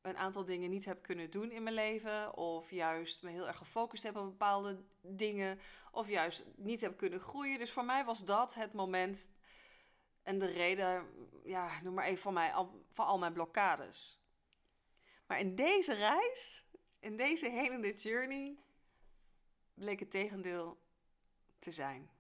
een 0.03 0.17
aantal 0.17 0.45
dingen 0.45 0.71
niet 0.71 0.85
heb 0.85 1.03
kunnen 1.03 1.31
doen 1.31 1.51
in 1.51 1.63
mijn 1.63 1.75
leven. 1.75 2.37
Of 2.37 2.71
juist 2.71 3.23
me 3.23 3.31
heel 3.31 3.47
erg 3.47 3.59
gefocust 3.59 4.03
heb 4.03 4.17
op 4.17 4.25
bepaalde 4.25 4.85
dingen. 5.01 5.61
Of 5.91 6.09
juist 6.09 6.45
niet 6.57 6.81
heb 6.81 6.97
kunnen 6.97 7.21
groeien. 7.21 7.59
Dus 7.59 7.73
voor 7.73 7.85
mij 7.85 8.05
was 8.05 8.25
dat 8.25 8.55
het 8.55 8.73
moment 8.73 9.31
en 10.27 10.39
de 10.39 10.47
reden, 10.47 11.07
ja, 11.45 11.81
noem 11.83 11.95
maar 11.95 12.05
even 12.05 12.23
van, 12.23 12.33
mij, 12.33 12.53
van 12.93 13.07
al 13.07 13.19
mijn 13.19 13.33
blokkades. 13.33 14.21
Maar 15.27 15.41
in 15.41 15.55
deze 15.55 15.95
reis, 15.95 16.67
in 17.01 17.17
deze 17.17 17.51
hele 17.51 17.95
journey, 17.95 18.59
bleek 19.75 20.01
het 20.01 20.11
tegendeel 20.11 20.79
te 21.59 21.71
zijn. 21.71 22.11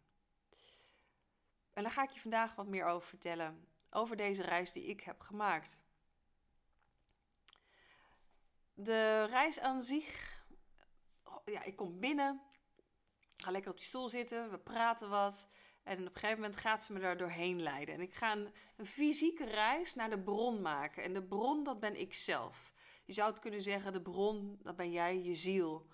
En 1.73 1.83
daar 1.83 1.93
ga 1.93 2.03
ik 2.03 2.11
je 2.11 2.21
vandaag 2.21 2.55
wat 2.55 2.67
meer 2.67 2.85
over 2.85 3.09
vertellen. 3.09 3.69
Over 3.91 4.17
deze 4.17 4.43
reis 4.43 4.73
die 4.73 4.85
ik 4.85 5.01
heb 5.01 5.21
gemaakt. 5.21 5.81
De 8.75 9.25
reis 9.25 9.61
aan 9.61 9.83
zich. 9.83 10.43
Ja, 11.45 11.63
ik 11.63 11.77
kom 11.77 12.01
binnen. 12.01 12.43
Ga 13.37 13.51
lekker 13.51 13.71
op 13.71 13.77
die 13.77 13.87
stoel 13.87 14.09
zitten. 14.09 14.51
We 14.51 14.59
praten 14.59 15.11
wat. 15.11 15.49
En 15.87 15.99
op 15.99 16.15
een 16.15 16.21
gegeven 16.21 16.41
moment 16.41 16.57
gaat 16.57 16.83
ze 16.83 16.93
me 16.93 17.01
daar 17.01 17.17
doorheen 17.17 17.63
leiden. 17.63 17.95
En 17.95 18.01
ik 18.01 18.15
ga 18.15 18.37
een, 18.77 18.87
fysieke 18.87 19.45
reis 19.45 19.95
naar 19.95 20.11
de 20.11 20.23
bron 20.23 20.61
maken. 20.61 21.03
En 21.03 21.13
de 21.13 21.23
bron, 21.23 21.65
dat 21.65 21.81
ben 21.81 22.01
ik 22.01 22.15
zelf. 22.15 22.73
Je 23.05 23.13
zou 23.13 23.31
het 23.31 23.39
kunnen 23.39 23.63
zeggen, 23.63 23.93
de 23.93 24.03
bron, 24.03 24.59
dat 24.63 24.77
ben 24.77 24.91
jij, 24.91 25.23
je 25.23 25.35
ziel. 25.35 25.87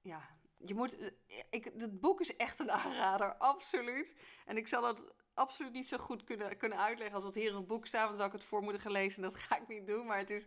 Ja, 0.00 0.38
je 0.56 0.74
moet... 0.74 1.12
Ik, 1.50 1.64
het 1.64 2.00
boek 2.00 2.20
is 2.20 2.36
echt 2.36 2.58
een 2.58 2.70
aanrader, 2.70 3.34
absoluut. 3.52 4.14
En 4.44 4.56
ik 4.56 4.68
zal 4.68 4.82
dat 4.82 5.12
absoluut 5.34 5.72
niet 5.72 5.88
zo 5.88 5.98
goed 5.98 6.24
kunnen, 6.24 6.56
kunnen 6.56 6.78
uitleggen 6.78 7.14
als 7.14 7.24
wat 7.24 7.34
hier 7.34 7.48
in 7.48 7.56
het 7.56 7.66
boek 7.66 7.86
staat. 7.86 8.06
Dan 8.06 8.16
zou 8.16 8.28
ik 8.28 8.34
het 8.34 8.44
voor 8.44 8.62
moeten 8.62 8.80
gelezen. 8.80 9.22
Dat 9.22 9.34
ga 9.34 9.56
ik 9.56 9.68
niet 9.68 9.86
doen. 9.86 10.06
Maar 10.06 10.18
het 10.18 10.30
is 10.30 10.46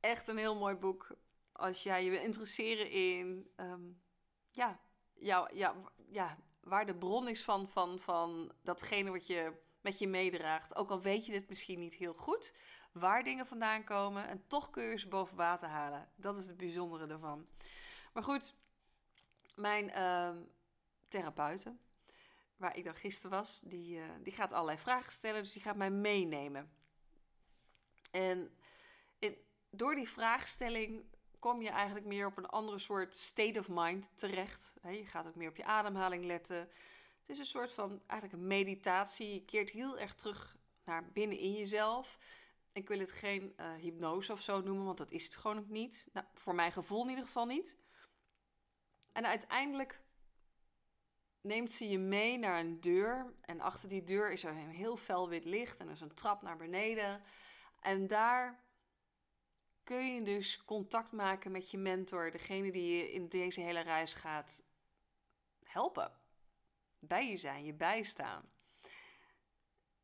echt 0.00 0.28
een 0.28 0.38
heel 0.38 0.56
mooi 0.56 0.74
boek. 0.74 1.16
Als 1.52 1.82
jij 1.82 2.04
je 2.04 2.10
wil 2.10 2.22
interesseren 2.22 2.90
in... 2.90 3.50
Um, 3.56 4.02
ja, 4.50 4.80
ja, 5.14 5.50
ja, 5.52 5.74
ja, 6.10 6.38
waar 6.66 6.86
de 6.86 6.94
bron 6.94 7.28
is 7.28 7.44
van, 7.44 7.68
van, 7.68 7.98
van 7.98 8.52
datgene 8.62 9.10
wat 9.10 9.26
je 9.26 9.52
met 9.80 9.98
je 9.98 10.08
meedraagt. 10.08 10.76
Ook 10.76 10.90
al 10.90 11.00
weet 11.00 11.26
je 11.26 11.32
het 11.32 11.48
misschien 11.48 11.78
niet 11.78 11.94
heel 11.94 12.14
goed, 12.14 12.54
waar 12.92 13.24
dingen 13.24 13.46
vandaan 13.46 13.84
komen. 13.84 14.28
En 14.28 14.46
toch 14.46 14.70
kun 14.70 14.84
je 14.84 14.98
ze 14.98 15.08
boven 15.08 15.36
water 15.36 15.68
halen. 15.68 16.08
Dat 16.16 16.36
is 16.36 16.46
het 16.46 16.56
bijzondere 16.56 17.06
ervan. 17.06 17.46
Maar 18.12 18.22
goed, 18.22 18.54
mijn 19.54 19.88
uh, 19.88 20.30
therapeute, 21.08 21.76
waar 22.56 22.76
ik 22.76 22.84
dan 22.84 22.94
gisteren 22.94 23.30
was, 23.36 23.60
die, 23.64 23.98
uh, 23.98 24.04
die 24.22 24.32
gaat 24.32 24.52
allerlei 24.52 24.78
vragen 24.78 25.12
stellen. 25.12 25.42
Dus 25.42 25.52
die 25.52 25.62
gaat 25.62 25.76
mij 25.76 25.90
meenemen. 25.90 26.70
En 28.10 28.56
door 29.70 29.94
die 29.94 30.08
vraagstelling 30.08 31.04
kom 31.46 31.62
je 31.62 31.70
eigenlijk 31.70 32.06
meer 32.06 32.26
op 32.26 32.36
een 32.36 32.46
andere 32.46 32.78
soort 32.78 33.14
state 33.14 33.58
of 33.58 33.68
mind 33.68 34.10
terecht. 34.14 34.74
je 34.82 35.06
gaat 35.06 35.26
ook 35.26 35.34
meer 35.34 35.48
op 35.48 35.56
je 35.56 35.64
ademhaling 35.64 36.24
letten. 36.24 36.56
Het 37.18 37.28
is 37.28 37.38
een 37.38 37.46
soort 37.46 37.72
van 37.72 38.02
eigenlijk 38.06 38.40
een 38.40 38.46
meditatie. 38.46 39.34
Je 39.34 39.44
keert 39.44 39.70
heel 39.70 39.98
erg 39.98 40.14
terug 40.14 40.56
naar 40.84 41.10
binnen 41.12 41.38
in 41.38 41.52
jezelf. 41.52 42.18
Ik 42.72 42.88
wil 42.88 42.98
het 42.98 43.12
geen 43.12 43.54
uh, 43.60 43.74
hypnose 43.74 44.32
of 44.32 44.40
zo 44.40 44.60
noemen, 44.60 44.84
want 44.84 44.98
dat 44.98 45.10
is 45.10 45.24
het 45.24 45.36
gewoon 45.36 45.58
ook 45.58 45.68
niet. 45.68 46.08
Nou, 46.12 46.26
voor 46.34 46.54
mijn 46.54 46.72
gevoel 46.72 47.02
in 47.02 47.08
ieder 47.08 47.24
geval 47.24 47.46
niet. 47.46 47.76
En 49.12 49.26
uiteindelijk 49.26 50.00
neemt 51.40 51.72
ze 51.72 51.88
je 51.88 51.98
mee 51.98 52.38
naar 52.38 52.60
een 52.60 52.80
deur. 52.80 53.34
En 53.40 53.60
achter 53.60 53.88
die 53.88 54.04
deur 54.04 54.32
is 54.32 54.44
er 54.44 54.50
een 54.50 54.68
heel 54.68 54.96
fel 54.96 55.28
wit 55.28 55.44
licht 55.44 55.80
en 55.80 55.86
er 55.86 55.92
is 55.92 56.00
een 56.00 56.14
trap 56.14 56.42
naar 56.42 56.56
beneden. 56.56 57.22
En 57.80 58.06
daar 58.06 58.64
kun 59.86 60.14
je 60.14 60.22
dus 60.22 60.64
contact 60.64 61.12
maken 61.12 61.50
met 61.50 61.70
je 61.70 61.78
mentor, 61.78 62.30
degene 62.30 62.70
die 62.70 62.96
je 62.96 63.12
in 63.12 63.28
deze 63.28 63.60
hele 63.60 63.80
reis 63.80 64.14
gaat 64.14 64.62
helpen. 65.62 66.12
Bij 66.98 67.28
je 67.30 67.36
zijn, 67.36 67.64
je 67.64 67.74
bijstaan. 67.74 68.50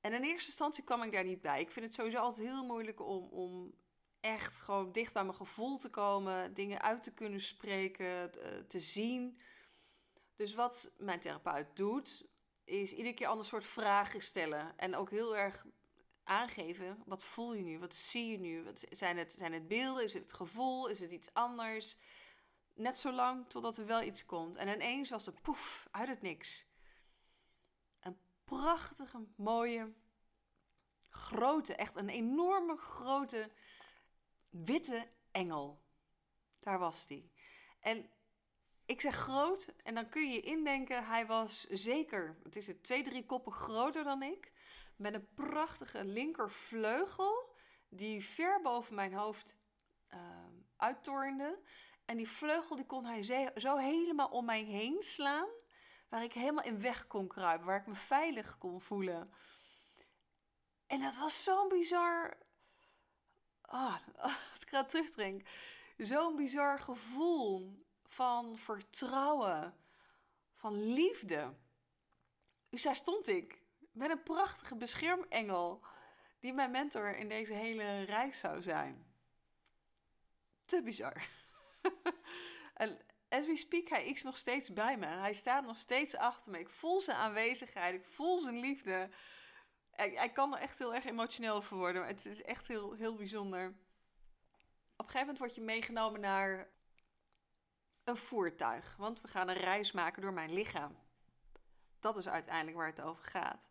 En 0.00 0.12
in 0.12 0.22
eerste 0.22 0.48
instantie 0.48 0.84
kwam 0.84 1.02
ik 1.02 1.12
daar 1.12 1.24
niet 1.24 1.40
bij. 1.40 1.60
Ik 1.60 1.70
vind 1.70 1.84
het 1.84 1.94
sowieso 1.94 2.18
altijd 2.18 2.48
heel 2.48 2.66
moeilijk 2.66 3.00
om, 3.00 3.28
om 3.28 3.74
echt 4.20 4.60
gewoon 4.60 4.92
dicht 4.92 5.12
bij 5.12 5.24
mijn 5.24 5.36
gevoel 5.36 5.78
te 5.78 5.90
komen, 5.90 6.54
dingen 6.54 6.82
uit 6.82 7.02
te 7.02 7.14
kunnen 7.14 7.40
spreken, 7.40 8.30
te 8.68 8.80
zien. 8.80 9.40
Dus 10.34 10.54
wat 10.54 10.94
mijn 10.98 11.20
therapeut 11.20 11.76
doet, 11.76 12.26
is 12.64 12.92
iedere 12.92 13.14
keer 13.14 13.26
ander 13.26 13.46
soort 13.46 13.64
vragen 13.64 14.22
stellen. 14.22 14.76
En 14.76 14.96
ook 14.96 15.10
heel 15.10 15.36
erg 15.36 15.66
aangeven. 16.24 17.02
Wat 17.06 17.24
voel 17.24 17.54
je 17.54 17.62
nu? 17.62 17.78
Wat 17.78 17.94
zie 17.94 18.30
je 18.30 18.38
nu? 18.38 18.64
Wat, 18.64 18.84
zijn, 18.90 19.16
het, 19.16 19.32
zijn 19.32 19.52
het 19.52 19.68
beelden? 19.68 20.02
Is 20.02 20.12
het 20.14 20.22
het 20.22 20.32
gevoel? 20.32 20.88
Is 20.88 21.00
het 21.00 21.12
iets 21.12 21.34
anders? 21.34 21.98
Net 22.74 22.96
zo 22.96 23.12
lang 23.12 23.48
totdat 23.48 23.76
er 23.76 23.86
wel 23.86 24.02
iets 24.02 24.24
komt. 24.24 24.56
En 24.56 24.68
ineens 24.68 25.10
was 25.10 25.26
het 25.26 25.42
poef, 25.42 25.88
uit 25.90 26.08
het 26.08 26.22
niks. 26.22 26.66
Een 28.00 28.18
prachtige, 28.44 29.26
mooie, 29.36 29.92
grote, 31.10 31.74
echt 31.74 31.96
een 31.96 32.08
enorme 32.08 32.76
grote 32.76 33.50
witte 34.50 35.08
engel. 35.30 35.82
Daar 36.60 36.78
was 36.78 37.06
die. 37.06 37.32
En 37.80 38.10
ik 38.86 39.00
zeg 39.00 39.14
groot, 39.14 39.74
en 39.82 39.94
dan 39.94 40.08
kun 40.08 40.30
je 40.30 40.40
indenken, 40.40 41.06
hij 41.06 41.26
was 41.26 41.66
zeker, 41.68 42.38
het 42.42 42.56
is 42.56 42.66
het 42.66 42.84
twee, 42.84 43.02
drie 43.02 43.26
koppen 43.26 43.52
groter 43.52 44.04
dan 44.04 44.22
ik 44.22 44.52
met 44.96 45.14
een 45.14 45.28
prachtige 45.34 46.04
linkervleugel 46.04 47.54
die 47.88 48.24
ver 48.24 48.60
boven 48.60 48.94
mijn 48.94 49.14
hoofd 49.14 49.56
uh, 50.14 50.18
uittornde. 50.76 51.58
En 52.04 52.16
die 52.16 52.28
vleugel 52.28 52.76
die 52.76 52.86
kon 52.86 53.04
hij 53.04 53.22
zo 53.56 53.76
helemaal 53.76 54.28
om 54.28 54.44
mij 54.44 54.62
heen 54.62 55.02
slaan, 55.02 55.48
waar 56.08 56.22
ik 56.22 56.32
helemaal 56.32 56.64
in 56.64 56.80
weg 56.80 57.06
kon 57.06 57.26
kruipen, 57.26 57.66
waar 57.66 57.80
ik 57.80 57.86
me 57.86 57.94
veilig 57.94 58.58
kon 58.58 58.80
voelen. 58.80 59.32
En 60.86 61.00
dat 61.00 61.16
was 61.16 61.42
zo'n 61.42 61.68
bizar. 61.68 62.38
Ah, 63.60 63.96
als 64.52 64.60
ik 64.60 64.72
eraan 64.72 64.86
terugdrink. 64.86 65.48
Zo'n 65.96 66.36
bizar 66.36 66.78
gevoel 66.78 67.84
van 68.04 68.58
vertrouwen, 68.58 69.76
van 70.54 70.92
liefde. 70.92 71.54
Dus 72.68 72.82
daar 72.82 72.96
stond 72.96 73.28
ik 73.28 73.61
met 73.92 74.10
een 74.10 74.22
prachtige 74.22 74.76
beschermengel 74.76 75.84
die 76.40 76.52
mijn 76.52 76.70
mentor 76.70 77.16
in 77.16 77.28
deze 77.28 77.54
hele 77.54 78.02
reis 78.02 78.38
zou 78.38 78.62
zijn. 78.62 79.06
Te 80.64 80.82
bizar. 80.82 81.28
en 82.74 82.98
as 83.28 83.46
we 83.46 83.56
speak, 83.56 83.88
hij 83.88 84.06
is 84.06 84.22
nog 84.22 84.36
steeds 84.36 84.72
bij 84.72 84.96
me. 84.96 85.06
Hij 85.06 85.32
staat 85.32 85.64
nog 85.64 85.76
steeds 85.76 86.16
achter 86.16 86.52
me. 86.52 86.58
Ik 86.58 86.68
voel 86.68 87.00
zijn 87.00 87.16
aanwezigheid. 87.16 87.94
Ik 87.94 88.04
voel 88.04 88.40
zijn 88.40 88.60
liefde. 88.60 89.10
Hij, 89.90 90.30
kan 90.32 90.54
er 90.54 90.60
echt 90.60 90.78
heel 90.78 90.94
erg 90.94 91.04
emotioneel 91.04 91.54
over 91.54 91.76
worden. 91.76 92.06
Het 92.06 92.26
is 92.26 92.42
echt 92.42 92.68
heel, 92.68 92.92
heel 92.92 93.14
bijzonder. 93.14 93.66
Op 93.66 93.74
een 94.96 95.04
gegeven 95.04 95.20
moment 95.20 95.38
word 95.38 95.54
je 95.54 95.60
meegenomen 95.60 96.20
naar 96.20 96.68
een 98.04 98.16
voertuig. 98.16 98.96
Want 98.96 99.20
we 99.20 99.28
gaan 99.28 99.48
een 99.48 99.54
reis 99.54 99.92
maken 99.92 100.22
door 100.22 100.32
mijn 100.32 100.52
lichaam. 100.52 100.98
Dat 102.00 102.16
is 102.16 102.28
uiteindelijk 102.28 102.76
waar 102.76 102.86
het 102.86 103.00
over 103.00 103.24
gaat. 103.24 103.68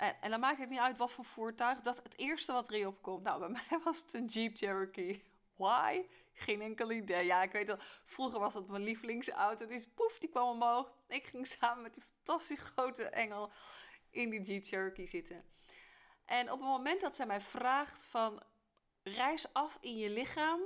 En, 0.00 0.20
en, 0.20 0.30
dan 0.30 0.40
maakt 0.40 0.58
het 0.58 0.68
niet 0.68 0.78
uit 0.78 0.96
wat 0.96 1.12
voor 1.12 1.24
voertuig. 1.24 1.80
Dat 1.80 2.02
het 2.02 2.18
eerste 2.18 2.52
wat 2.52 2.70
erin 2.70 2.86
opkomt. 2.86 3.22
Nou, 3.22 3.40
bij 3.40 3.48
mij 3.68 3.80
was 3.84 3.98
het 3.98 4.14
een 4.14 4.26
Jeep 4.26 4.56
Cherokee. 4.56 5.24
Why? 5.56 6.06
Geen 6.32 6.60
enkel 6.60 6.90
idee. 6.90 7.24
Ja, 7.24 7.42
ik 7.42 7.52
weet 7.52 7.66
wel, 7.66 7.78
vroeger 8.04 8.40
was 8.40 8.52
dat 8.52 8.68
mijn 8.68 8.82
lievelingsauto. 8.82 9.66
Dus 9.66 9.86
poef, 9.94 10.18
die 10.18 10.28
kwam 10.28 10.48
omhoog. 10.48 10.92
Ik 11.08 11.26
ging 11.26 11.46
samen 11.46 11.82
met 11.82 11.94
die 11.94 12.02
fantastisch 12.02 12.60
grote 12.60 13.04
engel 13.04 13.50
in 14.10 14.30
die 14.30 14.40
Jeep 14.40 14.66
Cherokee 14.66 15.06
zitten. 15.06 15.44
En 16.24 16.52
op 16.52 16.58
het 16.58 16.68
moment 16.68 17.00
dat 17.00 17.16
zij 17.16 17.26
mij 17.26 17.40
vraagt 17.40 18.04
van... 18.04 18.42
Reis 19.02 19.52
af 19.52 19.78
in 19.80 19.96
je 19.96 20.10
lichaam. 20.10 20.60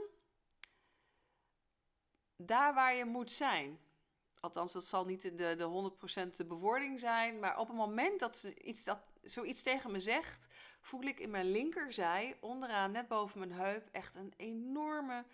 Daar 2.37 2.75
waar 2.75 2.95
je 2.95 3.05
moet 3.05 3.31
zijn. 3.31 3.79
Althans, 4.45 4.73
dat 4.73 4.85
zal 4.85 5.05
niet 5.05 5.23
de, 5.23 5.55
de 5.55 5.93
100% 6.33 6.37
de 6.37 6.45
bewoording 6.45 7.01
zijn. 7.01 7.39
Maar 7.39 7.59
op 7.59 7.69
het 7.69 7.77
moment 7.77 8.21
dat 8.21 8.39
ze 8.39 8.63
iets, 8.63 8.85
dat, 8.85 9.11
zoiets 9.23 9.63
tegen 9.63 9.93
me 9.93 10.01
zegt, 10.01 10.49
voel 10.81 11.03
ik 11.03 11.21
in 11.21 11.31
mijn 11.31 11.51
linkerzij, 11.51 12.37
onderaan, 12.41 12.93
net 12.93 13.09
boven 13.09 13.39
mijn 13.39 13.53
heup, 13.53 13.89
echt 13.93 14.15
een 14.15 14.33
enorme 14.37 15.25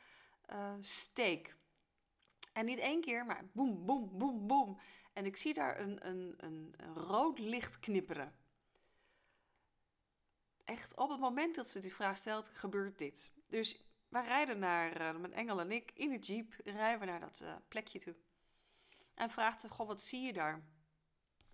uh, 0.52 0.72
steek. 0.80 1.56
En 2.52 2.66
niet 2.66 2.78
één 2.78 3.00
keer, 3.00 3.26
maar 3.26 3.44
boem, 3.52 3.84
boem, 3.84 4.18
boem, 4.18 4.46
boem. 4.46 4.78
En 5.12 5.26
ik 5.26 5.36
zie 5.36 5.54
daar 5.54 5.80
een, 5.80 6.06
een, 6.06 6.34
een, 6.36 6.74
rood 6.94 7.38
licht 7.38 7.78
knipperen. 7.80 8.34
Echt, 10.64 10.96
op 10.96 11.10
het 11.10 11.20
moment 11.20 11.54
dat 11.54 11.68
ze 11.68 11.78
die 11.78 11.94
vraag 11.94 12.16
stelt, 12.16 12.48
gebeurt 12.48 12.98
dit. 12.98 13.32
Dus 13.46 13.84
wij 14.08 14.24
rijden 14.24 14.58
naar, 14.58 15.00
uh, 15.00 15.20
mijn 15.20 15.32
engel 15.32 15.60
en 15.60 15.70
ik, 15.70 15.90
in 15.94 16.10
de 16.10 16.18
jeep, 16.18 16.54
rijden 16.64 17.00
we 17.00 17.06
naar 17.06 17.20
dat 17.20 17.40
uh, 17.42 17.54
plekje 17.68 17.98
toe. 17.98 18.14
En 19.20 19.30
vraagt 19.30 19.60
ze, 19.60 19.68
goh, 19.68 19.86
wat 19.86 20.00
zie 20.00 20.20
je 20.20 20.32
daar? 20.32 20.64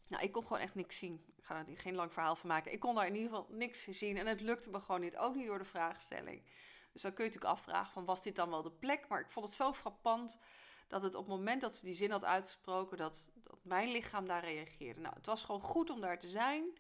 Nou, 0.09 0.23
ik 0.23 0.33
kon 0.33 0.43
gewoon 0.43 0.63
echt 0.63 0.75
niks 0.75 0.99
zien. 0.99 1.25
Ik 1.37 1.45
ga 1.45 1.67
er 1.67 1.79
geen 1.79 1.95
lang 1.95 2.13
verhaal 2.13 2.37
van 2.37 2.49
maken. 2.49 2.73
Ik 2.73 2.81
kon 2.81 2.95
daar 2.95 3.07
in 3.07 3.15
ieder 3.15 3.29
geval 3.29 3.47
niks 3.51 3.85
zien 3.85 4.17
en 4.17 4.27
het 4.27 4.41
lukte 4.41 4.71
me 4.71 4.81
gewoon 4.81 5.01
niet. 5.01 5.17
Ook 5.17 5.35
niet 5.35 5.47
door 5.47 5.59
de 5.59 5.65
vraagstelling. 5.65 6.43
Dus 6.93 7.03
dan 7.03 7.13
kun 7.13 7.25
je 7.25 7.31
natuurlijk 7.31 7.59
afvragen 7.59 7.93
van 7.93 8.05
was 8.05 8.23
dit 8.23 8.37
dan 8.37 8.51
wel 8.51 8.63
de 8.63 8.71
plek? 8.71 9.09
Maar 9.09 9.21
ik 9.21 9.31
vond 9.31 9.47
het 9.47 9.55
zo 9.55 9.73
frappant 9.73 10.41
dat 10.89 11.03
het 11.03 11.15
op 11.15 11.27
het 11.27 11.35
moment 11.35 11.61
dat 11.61 11.75
ze 11.75 11.85
die 11.85 11.95
zin 11.95 12.11
had 12.11 12.25
uitgesproken, 12.25 12.97
dat, 12.97 13.31
dat 13.35 13.59
mijn 13.63 13.91
lichaam 13.91 14.27
daar 14.27 14.45
reageerde. 14.45 15.01
Nou, 15.01 15.15
het 15.15 15.27
was 15.27 15.43
gewoon 15.45 15.61
goed 15.61 15.91
om 15.91 16.01
daar 16.01 16.19
te 16.19 16.29
zijn. 16.29 16.79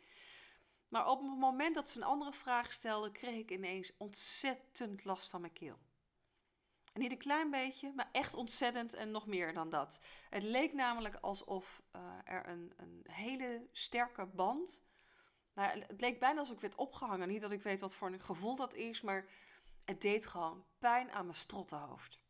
Maar 0.88 1.08
op 1.08 1.20
het 1.20 1.38
moment 1.38 1.74
dat 1.74 1.88
ze 1.88 1.98
een 1.98 2.06
andere 2.06 2.32
vraag 2.32 2.72
stelde, 2.72 3.10
kreeg 3.10 3.38
ik 3.38 3.50
ineens 3.50 3.96
ontzettend 3.96 5.04
last 5.04 5.30
van 5.30 5.40
mijn 5.40 5.52
keel. 5.52 5.78
En 6.96 7.02
niet 7.02 7.12
een 7.12 7.18
klein 7.18 7.50
beetje, 7.50 7.92
maar 7.92 8.08
echt 8.12 8.34
ontzettend 8.34 8.94
en 8.94 9.10
nog 9.10 9.26
meer 9.26 9.52
dan 9.52 9.70
dat. 9.70 10.00
Het 10.30 10.42
leek 10.42 10.72
namelijk 10.72 11.16
alsof 11.16 11.82
uh, 11.96 12.18
er 12.24 12.48
een, 12.48 12.72
een 12.76 13.06
hele 13.10 13.68
sterke 13.72 14.26
band. 14.26 14.84
Nou, 15.52 15.78
het 15.78 16.00
leek 16.00 16.20
bijna 16.20 16.38
alsof 16.38 16.54
ik 16.54 16.60
werd 16.60 16.74
opgehangen. 16.74 17.28
Niet 17.28 17.40
dat 17.40 17.50
ik 17.50 17.62
weet 17.62 17.80
wat 17.80 17.94
voor 17.94 18.08
een 18.08 18.20
gevoel 18.20 18.56
dat 18.56 18.74
is, 18.74 19.00
maar 19.00 19.28
het 19.84 20.00
deed 20.00 20.26
gewoon 20.26 20.66
pijn 20.78 21.10
aan 21.10 21.24
mijn 21.24 21.36
strottenhoofd. 21.36 22.20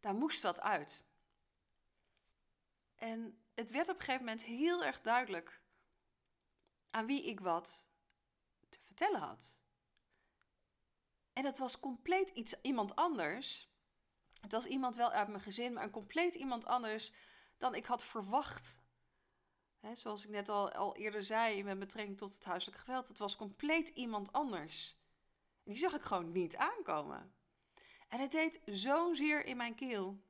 Daar 0.00 0.14
moest 0.14 0.42
wat 0.42 0.60
uit. 0.60 1.04
En 2.96 3.44
het 3.54 3.70
werd 3.70 3.88
op 3.88 3.94
een 3.94 4.04
gegeven 4.04 4.24
moment 4.24 4.42
heel 4.42 4.84
erg 4.84 5.00
duidelijk 5.00 5.62
aan 6.90 7.06
wie 7.06 7.24
ik 7.24 7.40
wat 7.40 7.86
te 8.68 8.80
vertellen 8.80 9.20
had. 9.20 9.59
En 11.40 11.46
dat 11.46 11.58
was 11.58 11.80
compleet 11.80 12.28
iets, 12.28 12.60
iemand 12.60 12.96
anders. 12.96 13.68
Het 14.40 14.52
was 14.52 14.66
iemand 14.66 14.96
wel 14.96 15.10
uit 15.10 15.28
mijn 15.28 15.40
gezin, 15.40 15.72
maar 15.72 15.82
een 15.82 15.90
compleet 15.90 16.34
iemand 16.34 16.66
anders 16.66 17.12
dan 17.58 17.74
ik 17.74 17.86
had 17.86 18.04
verwacht. 18.04 18.80
zoals 19.92 20.24
ik 20.24 20.30
net 20.30 20.48
al, 20.48 20.72
al 20.72 20.96
eerder 20.96 21.24
zei 21.24 21.64
met 21.64 21.78
betrekking 21.78 22.18
tot 22.18 22.34
het 22.34 22.44
huiselijk 22.44 22.78
geweld. 22.78 23.08
Het 23.08 23.18
was 23.18 23.36
compleet 23.36 23.88
iemand 23.88 24.32
anders. 24.32 24.96
Die 25.64 25.76
zag 25.76 25.94
ik 25.94 26.02
gewoon 26.02 26.32
niet 26.32 26.56
aankomen. 26.56 27.34
En 28.08 28.20
het 28.20 28.30
deed 28.30 28.60
zo'n 28.64 29.14
zeer 29.14 29.44
in 29.44 29.56
mijn 29.56 29.74
keel. 29.74 30.20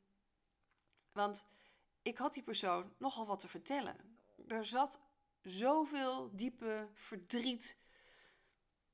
Want 1.12 1.46
ik 2.02 2.18
had 2.18 2.34
die 2.34 2.42
persoon 2.42 2.94
nogal 2.98 3.26
wat 3.26 3.40
te 3.40 3.48
vertellen. 3.48 4.18
Er 4.46 4.66
zat 4.66 5.00
zoveel 5.42 6.36
diepe 6.36 6.88
verdriet, 6.94 7.78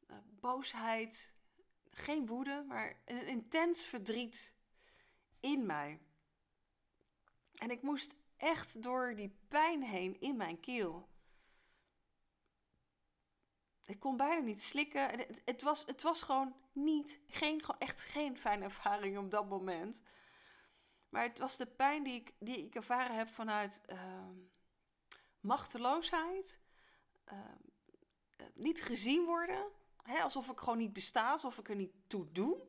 eh, 0.06 0.16
boosheid, 0.40 1.35
geen 1.98 2.26
woede, 2.26 2.64
maar 2.68 3.02
een 3.04 3.26
intens 3.26 3.84
verdriet 3.84 4.54
in 5.40 5.66
mij. 5.66 6.00
En 7.54 7.70
ik 7.70 7.82
moest 7.82 8.16
echt 8.36 8.82
door 8.82 9.14
die 9.14 9.38
pijn 9.48 9.82
heen 9.82 10.20
in 10.20 10.36
mijn 10.36 10.60
keel. 10.60 11.08
Ik 13.84 14.00
kon 14.00 14.16
bijna 14.16 14.40
niet 14.40 14.62
slikken. 14.62 15.26
Het, 15.44 15.62
was, 15.62 15.86
het 15.86 16.02
was 16.02 16.22
gewoon 16.22 16.56
niet, 16.72 17.20
geen, 17.26 17.62
echt 17.78 18.00
geen 18.00 18.38
fijne 18.38 18.64
ervaring 18.64 19.18
op 19.18 19.30
dat 19.30 19.48
moment. 19.48 20.02
Maar 21.08 21.22
het 21.22 21.38
was 21.38 21.56
de 21.56 21.66
pijn 21.66 22.02
die 22.02 22.14
ik, 22.14 22.34
die 22.38 22.58
ik 22.58 22.74
ervaren 22.74 23.16
heb 23.16 23.28
vanuit 23.28 23.80
uh, 23.86 24.28
machteloosheid. 25.40 26.58
Uh, 27.32 27.38
niet 28.54 28.82
gezien 28.82 29.24
worden. 29.24 29.72
Hè, 30.06 30.22
alsof 30.22 30.48
ik 30.48 30.58
gewoon 30.58 30.78
niet 30.78 30.92
besta, 30.92 31.30
alsof 31.30 31.58
ik 31.58 31.68
er 31.68 31.76
niet 31.76 31.92
toe 32.06 32.32
doe. 32.32 32.66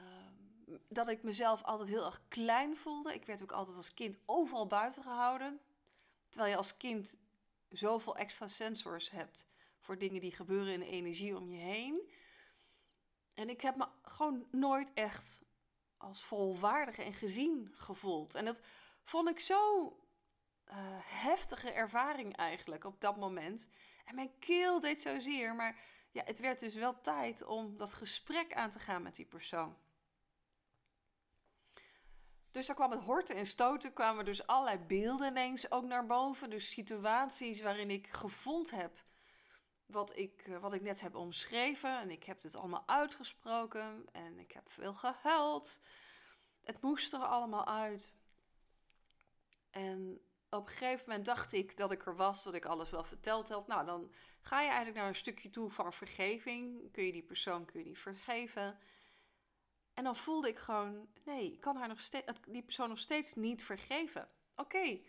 Uh, 0.00 0.06
dat 0.88 1.08
ik 1.08 1.22
mezelf 1.22 1.62
altijd 1.62 1.88
heel 1.88 2.04
erg 2.04 2.22
klein 2.28 2.76
voelde. 2.76 3.14
Ik 3.14 3.24
werd 3.24 3.42
ook 3.42 3.52
altijd 3.52 3.76
als 3.76 3.94
kind 3.94 4.18
overal 4.26 4.66
buiten 4.66 5.02
gehouden. 5.02 5.60
Terwijl 6.28 6.50
je 6.50 6.58
als 6.58 6.76
kind 6.76 7.16
zoveel 7.68 8.16
extra 8.16 8.48
sensors 8.48 9.10
hebt 9.10 9.46
voor 9.78 9.98
dingen 9.98 10.20
die 10.20 10.32
gebeuren 10.32 10.72
in 10.72 10.80
de 10.80 10.86
energie 10.86 11.36
om 11.36 11.50
je 11.50 11.58
heen. 11.58 12.10
En 13.34 13.48
ik 13.48 13.60
heb 13.60 13.76
me 13.76 13.88
gewoon 14.02 14.46
nooit 14.50 14.92
echt 14.92 15.40
als 15.96 16.22
volwaardig 16.22 16.98
en 16.98 17.14
gezien 17.14 17.72
gevoeld. 17.74 18.34
En 18.34 18.44
dat 18.44 18.60
vond 19.02 19.28
ik 19.28 19.40
zo 19.40 19.86
uh, 20.68 20.74
heftige 21.04 21.72
ervaring 21.72 22.36
eigenlijk 22.36 22.84
op 22.84 23.00
dat 23.00 23.16
moment. 23.16 23.68
En 24.10 24.16
mijn 24.16 24.38
keel 24.38 24.80
deed 24.80 25.00
zozeer, 25.00 25.54
maar 25.54 25.78
ja, 26.10 26.22
het 26.24 26.38
werd 26.38 26.60
dus 26.60 26.74
wel 26.74 27.00
tijd 27.00 27.44
om 27.44 27.76
dat 27.76 27.92
gesprek 27.92 28.54
aan 28.54 28.70
te 28.70 28.78
gaan 28.78 29.02
met 29.02 29.14
die 29.14 29.26
persoon. 29.26 29.76
Dus 32.50 32.66
daar 32.66 32.76
kwam 32.76 32.90
het 32.90 33.00
horten 33.00 33.36
en 33.36 33.46
stoten, 33.46 33.92
kwamen 33.92 34.24
dus 34.24 34.46
allerlei 34.46 34.78
beelden 34.78 35.28
ineens 35.28 35.70
ook 35.70 35.84
naar 35.84 36.06
boven. 36.06 36.50
Dus 36.50 36.70
situaties 36.70 37.60
waarin 37.60 37.90
ik 37.90 38.06
gevoeld 38.06 38.70
heb 38.70 39.04
wat 39.86 40.16
ik, 40.16 40.42
eh, 40.46 40.58
wat 40.58 40.72
ik 40.72 40.82
net 40.82 41.00
heb 41.00 41.14
omschreven. 41.14 41.98
En 42.00 42.10
ik 42.10 42.24
heb 42.24 42.40
dit 42.40 42.54
allemaal 42.54 42.88
uitgesproken 42.88 44.06
en 44.12 44.38
ik 44.38 44.52
heb 44.52 44.70
veel 44.70 44.94
gehuild. 44.94 45.80
Het 46.64 46.82
moest 46.82 47.12
er 47.12 47.24
allemaal 47.24 47.66
uit. 47.66 48.14
En 49.70 50.20
op 50.50 50.66
een 50.66 50.74
gegeven 50.74 51.04
moment 51.06 51.24
dacht 51.26 51.52
ik 51.52 51.76
dat 51.76 51.90
ik 51.92 52.06
er 52.06 52.16
was, 52.16 52.44
dat 52.44 52.54
ik 52.54 52.64
alles 52.64 52.90
wel 52.90 53.04
verteld 53.04 53.48
had. 53.48 53.66
Nou, 53.66 53.86
dan 53.86 54.12
ga 54.40 54.60
je 54.60 54.68
eigenlijk 54.68 54.98
naar 54.98 55.08
een 55.08 55.14
stukje 55.14 55.48
toe 55.48 55.70
van 55.70 55.92
vergeving. 55.92 56.92
Kun 56.92 57.04
je 57.04 57.12
die 57.12 57.22
persoon 57.22 57.64
kun 57.64 57.78
je 57.78 57.84
die 57.84 57.98
vergeven? 57.98 58.78
En 59.94 60.04
dan 60.04 60.16
voelde 60.16 60.48
ik 60.48 60.58
gewoon, 60.58 61.08
nee, 61.24 61.52
ik 61.52 61.60
kan 61.60 61.76
haar 61.76 61.88
nog 61.88 62.00
steeds, 62.00 62.32
die 62.48 62.62
persoon 62.62 62.88
nog 62.88 62.98
steeds 62.98 63.34
niet 63.34 63.64
vergeven. 63.64 64.28
Oké, 64.56 65.00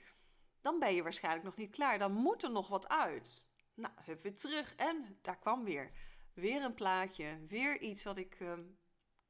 dan 0.62 0.80
ben 0.80 0.93
je 0.93 1.04
waarschijnlijk 1.04 1.45
nog 1.45 1.58
niet 1.58 1.71
klaar. 1.71 1.99
Dan 1.99 2.12
moet 2.12 2.43
er 2.43 2.51
nog 2.51 2.67
wat 2.67 2.88
uit. 2.88 3.45
Nou, 3.73 3.93
heb 4.01 4.23
weer 4.23 4.36
terug 4.36 4.75
en 4.75 5.17
daar 5.21 5.39
kwam 5.39 5.63
weer. 5.63 5.91
Weer 6.34 6.63
een 6.63 6.73
plaatje, 6.73 7.45
weer 7.47 7.80
iets 7.80 8.04
wat 8.04 8.17
ik 8.17 8.39
uh, 8.39 8.54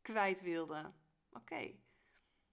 kwijt 0.02 0.42
wilde. 0.42 0.94
Oké, 1.32 1.80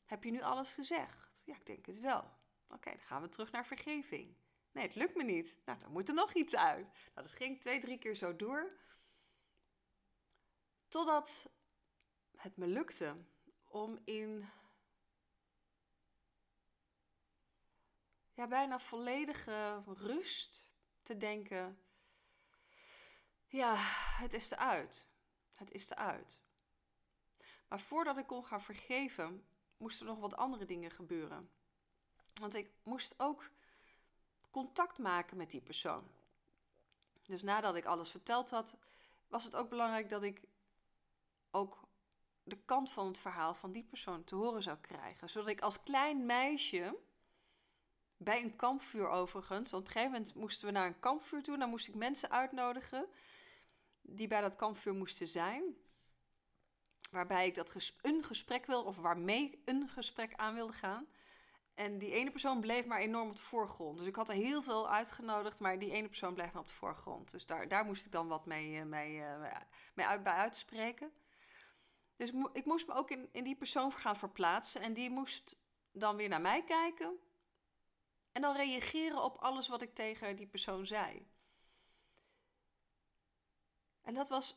heb 0.04 0.24
je 0.24 0.30
nu 0.30 0.42
alles 0.42 0.74
gezegd? 0.74 1.42
Ja, 1.44 1.54
ik 1.54 1.66
denk 1.66 1.86
het 1.86 2.00
wel. 2.00 2.37
Oké, 2.68 2.90
dan 2.90 3.00
gaan 3.00 3.22
we 3.22 3.28
terug 3.28 3.50
naar 3.50 3.66
vergeving. 3.66 4.36
Nee, 4.72 4.84
het 4.86 4.94
lukt 4.94 5.16
me 5.16 5.22
niet. 5.22 5.58
Nou, 5.64 5.78
dan 5.78 5.92
moet 5.92 6.08
er 6.08 6.14
nog 6.14 6.32
iets 6.32 6.56
uit. 6.56 6.86
Nou, 6.86 7.26
dat 7.26 7.32
ging 7.32 7.60
twee, 7.60 7.80
drie 7.80 7.98
keer 7.98 8.14
zo 8.14 8.36
door. 8.36 8.78
Totdat 10.88 11.50
het 12.36 12.56
me 12.56 12.66
lukte 12.66 13.24
om 13.64 13.98
in 14.04 14.48
ja, 18.34 18.46
bijna 18.46 18.78
volledige 18.78 19.82
rust 19.86 20.68
te 21.02 21.16
denken: 21.16 21.82
ja, 23.46 23.74
het 24.22 24.32
is 24.32 24.50
eruit. 24.50 25.16
Het 25.54 25.70
is 25.70 25.90
eruit. 25.90 26.40
Maar 27.68 27.80
voordat 27.80 28.18
ik 28.18 28.26
kon 28.26 28.44
gaan 28.44 28.62
vergeven, 28.62 29.48
moesten 29.76 30.06
nog 30.06 30.18
wat 30.18 30.36
andere 30.36 30.64
dingen 30.64 30.90
gebeuren. 30.90 31.50
Want 32.40 32.54
ik 32.54 32.70
moest 32.82 33.14
ook 33.16 33.50
contact 34.50 34.98
maken 34.98 35.36
met 35.36 35.50
die 35.50 35.60
persoon. 35.60 36.04
Dus 37.22 37.42
nadat 37.42 37.76
ik 37.76 37.84
alles 37.84 38.10
verteld 38.10 38.50
had, 38.50 38.76
was 39.28 39.44
het 39.44 39.56
ook 39.56 39.68
belangrijk 39.68 40.08
dat 40.08 40.22
ik 40.22 40.42
ook 41.50 41.80
de 42.42 42.58
kant 42.64 42.90
van 42.90 43.06
het 43.06 43.18
verhaal 43.18 43.54
van 43.54 43.72
die 43.72 43.84
persoon 43.84 44.24
te 44.24 44.34
horen 44.34 44.62
zou 44.62 44.78
krijgen. 44.78 45.30
Zodat 45.30 45.48
ik 45.48 45.60
als 45.60 45.82
klein 45.82 46.26
meisje, 46.26 46.98
bij 48.16 48.42
een 48.42 48.56
kampvuur 48.56 49.08
overigens, 49.08 49.70
want 49.70 49.82
op 49.82 49.88
een 49.88 49.94
gegeven 49.94 50.12
moment 50.12 50.34
moesten 50.34 50.66
we 50.66 50.72
naar 50.72 50.86
een 50.86 51.00
kampvuur 51.00 51.42
toe, 51.42 51.58
dan 51.58 51.68
moest 51.68 51.88
ik 51.88 51.94
mensen 51.94 52.30
uitnodigen 52.30 53.06
die 54.00 54.28
bij 54.28 54.40
dat 54.40 54.56
kampvuur 54.56 54.94
moesten 54.94 55.28
zijn. 55.28 55.62
Waarbij 57.10 57.46
ik 57.46 57.54
dat 57.54 57.74
een 58.02 58.24
gesprek 58.24 58.66
wil, 58.66 58.82
of 58.82 58.96
waarmee 58.96 59.62
een 59.64 59.88
gesprek 59.88 60.34
aan 60.34 60.54
wilde 60.54 60.72
gaan. 60.72 61.06
En 61.78 61.98
die 61.98 62.12
ene 62.12 62.30
persoon 62.30 62.60
bleef 62.60 62.86
maar 62.86 63.00
enorm 63.00 63.28
op 63.28 63.36
de 63.36 63.42
voorgrond. 63.42 63.98
Dus 63.98 64.06
ik 64.06 64.16
had 64.16 64.28
er 64.28 64.34
heel 64.34 64.62
veel 64.62 64.90
uitgenodigd, 64.90 65.60
maar 65.60 65.78
die 65.78 65.90
ene 65.90 66.08
persoon 66.08 66.34
bleef 66.34 66.52
maar 66.52 66.62
op 66.62 66.68
de 66.68 66.74
voorgrond. 66.74 67.30
Dus 67.30 67.46
daar, 67.46 67.68
daar 67.68 67.84
moest 67.84 68.06
ik 68.06 68.12
dan 68.12 68.28
wat 68.28 68.46
mee, 68.46 68.78
eh, 68.78 68.84
mee, 68.84 69.22
eh, 69.22 69.60
mee 69.94 70.06
uit, 70.06 70.22
bij 70.22 70.32
uitspreken. 70.32 71.12
Dus 72.16 72.32
ik 72.52 72.64
moest 72.64 72.86
me 72.86 72.94
ook 72.94 73.10
in, 73.10 73.28
in 73.32 73.44
die 73.44 73.56
persoon 73.56 73.92
gaan 73.92 74.16
verplaatsen. 74.16 74.80
En 74.80 74.94
die 74.94 75.10
moest 75.10 75.56
dan 75.92 76.16
weer 76.16 76.28
naar 76.28 76.40
mij 76.40 76.64
kijken. 76.64 77.18
En 78.32 78.42
dan 78.42 78.56
reageren 78.56 79.22
op 79.22 79.36
alles 79.36 79.68
wat 79.68 79.82
ik 79.82 79.94
tegen 79.94 80.36
die 80.36 80.46
persoon 80.46 80.86
zei. 80.86 81.26
En 84.02 84.14
dat 84.14 84.28
was, 84.28 84.56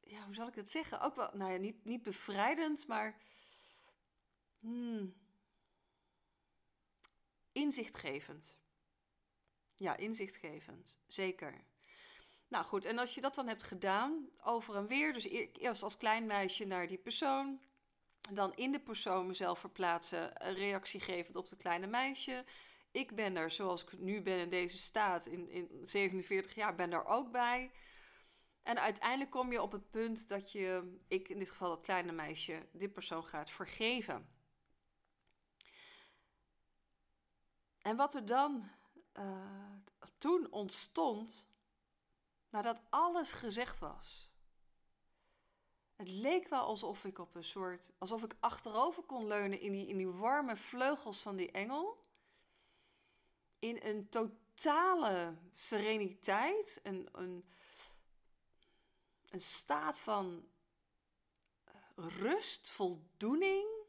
ja, 0.00 0.24
hoe 0.24 0.34
zal 0.34 0.48
ik 0.48 0.54
het 0.54 0.70
zeggen? 0.70 1.00
Ook 1.00 1.14
wel, 1.14 1.30
nou 1.32 1.52
ja, 1.52 1.58
niet, 1.58 1.84
niet 1.84 2.02
bevrijdend, 2.02 2.86
maar 2.86 3.20
hmm, 4.58 5.21
inzichtgevend. 7.52 8.58
Ja, 9.74 9.96
inzichtgevend, 9.96 10.98
zeker. 11.06 11.64
Nou 12.48 12.64
goed, 12.64 12.84
en 12.84 12.98
als 12.98 13.14
je 13.14 13.20
dat 13.20 13.34
dan 13.34 13.46
hebt 13.48 13.62
gedaan, 13.62 14.28
over 14.42 14.76
en 14.76 14.86
weer, 14.86 15.12
dus 15.12 15.28
eerst 15.52 15.82
als 15.82 15.96
klein 15.96 16.26
meisje 16.26 16.64
naar 16.64 16.86
die 16.86 16.98
persoon, 16.98 17.60
dan 18.30 18.54
in 18.54 18.72
de 18.72 18.80
persoon 18.80 19.26
mezelf 19.26 19.58
verplaatsen, 19.58 20.46
een 20.46 20.54
reactie 20.54 21.00
gevend 21.00 21.36
op 21.36 21.50
het 21.50 21.58
kleine 21.58 21.86
meisje. 21.86 22.44
Ik 22.90 23.14
ben 23.14 23.36
er, 23.36 23.50
zoals 23.50 23.82
ik 23.82 23.98
nu 23.98 24.22
ben 24.22 24.38
in 24.38 24.48
deze 24.48 24.78
staat, 24.78 25.26
in, 25.26 25.50
in 25.50 25.82
47 25.86 26.54
jaar, 26.54 26.74
ben 26.74 26.92
er 26.92 27.04
ook 27.04 27.30
bij. 27.32 27.70
En 28.62 28.80
uiteindelijk 28.80 29.30
kom 29.30 29.52
je 29.52 29.62
op 29.62 29.72
het 29.72 29.90
punt 29.90 30.28
dat 30.28 30.52
je, 30.52 30.98
ik 31.08 31.28
in 31.28 31.38
dit 31.38 31.50
geval 31.50 31.68
dat 31.68 31.84
kleine 31.84 32.12
meisje, 32.12 32.66
dit 32.72 32.92
persoon 32.92 33.24
gaat 33.24 33.50
vergeven. 33.50 34.31
En 37.82 37.96
wat 37.96 38.14
er 38.14 38.24
dan 38.24 38.70
uh, 39.18 39.74
toen 40.18 40.46
ontstond, 40.50 41.48
nadat 42.48 42.82
alles 42.90 43.32
gezegd 43.32 43.78
was. 43.78 44.30
Het 45.96 46.08
leek 46.08 46.48
wel 46.48 46.62
alsof 46.62 47.04
ik 47.04 47.18
op 47.18 47.34
een 47.34 47.44
soort, 47.44 47.90
alsof 47.98 48.22
ik 48.22 48.34
achterover 48.40 49.02
kon 49.02 49.26
leunen 49.26 49.60
in 49.60 49.72
die, 49.72 49.86
in 49.86 49.96
die 49.96 50.08
warme 50.08 50.56
vleugels 50.56 51.22
van 51.22 51.36
die 51.36 51.50
engel. 51.50 51.98
In 53.58 53.78
een 53.82 54.08
totale 54.08 55.36
sereniteit, 55.54 56.80
een, 56.82 57.08
een, 57.12 57.44
een 59.30 59.40
staat 59.40 60.00
van 60.00 60.48
rust, 61.94 62.70
voldoening. 62.70 63.81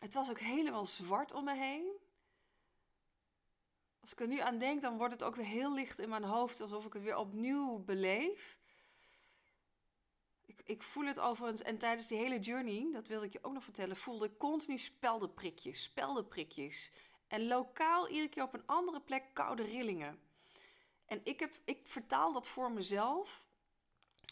Het 0.00 0.14
was 0.14 0.30
ook 0.30 0.38
helemaal 0.38 0.86
zwart 0.86 1.32
om 1.32 1.44
me 1.44 1.54
heen. 1.54 1.92
Als 4.00 4.12
ik 4.12 4.20
er 4.20 4.26
nu 4.26 4.38
aan 4.38 4.58
denk, 4.58 4.82
dan 4.82 4.96
wordt 4.96 5.12
het 5.12 5.22
ook 5.22 5.36
weer 5.36 5.44
heel 5.44 5.74
licht 5.74 5.98
in 5.98 6.08
mijn 6.08 6.24
hoofd, 6.24 6.60
alsof 6.60 6.84
ik 6.84 6.92
het 6.92 7.02
weer 7.02 7.16
opnieuw 7.16 7.78
beleef. 7.78 8.58
Ik, 10.46 10.60
ik 10.64 10.82
voel 10.82 11.04
het 11.04 11.18
overigens, 11.18 11.62
en 11.62 11.78
tijdens 11.78 12.06
die 12.06 12.18
hele 12.18 12.38
journey, 12.38 12.92
dat 12.92 13.06
wilde 13.06 13.26
ik 13.26 13.32
je 13.32 13.44
ook 13.44 13.52
nog 13.52 13.64
vertellen, 13.64 13.96
voelde 13.96 14.26
ik 14.26 14.38
continu 14.38 14.78
speldenprikjes, 14.78 15.82
speldenprikjes. 15.82 16.92
En 17.26 17.46
lokaal 17.46 18.08
iedere 18.08 18.28
keer 18.28 18.42
op 18.42 18.54
een 18.54 18.66
andere 18.66 19.00
plek 19.00 19.24
koude 19.32 19.62
rillingen. 19.62 20.20
En 21.04 21.20
ik, 21.24 21.40
heb, 21.40 21.54
ik 21.64 21.86
vertaal 21.86 22.32
dat 22.32 22.48
voor 22.48 22.72
mezelf 22.72 23.48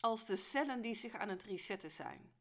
als 0.00 0.26
de 0.26 0.37
cellen 0.37 0.81
die 0.81 0.94
zich 0.94 1.14
aan 1.14 1.28
het 1.28 1.42
resetten 1.42 1.90
zijn. 1.90 2.33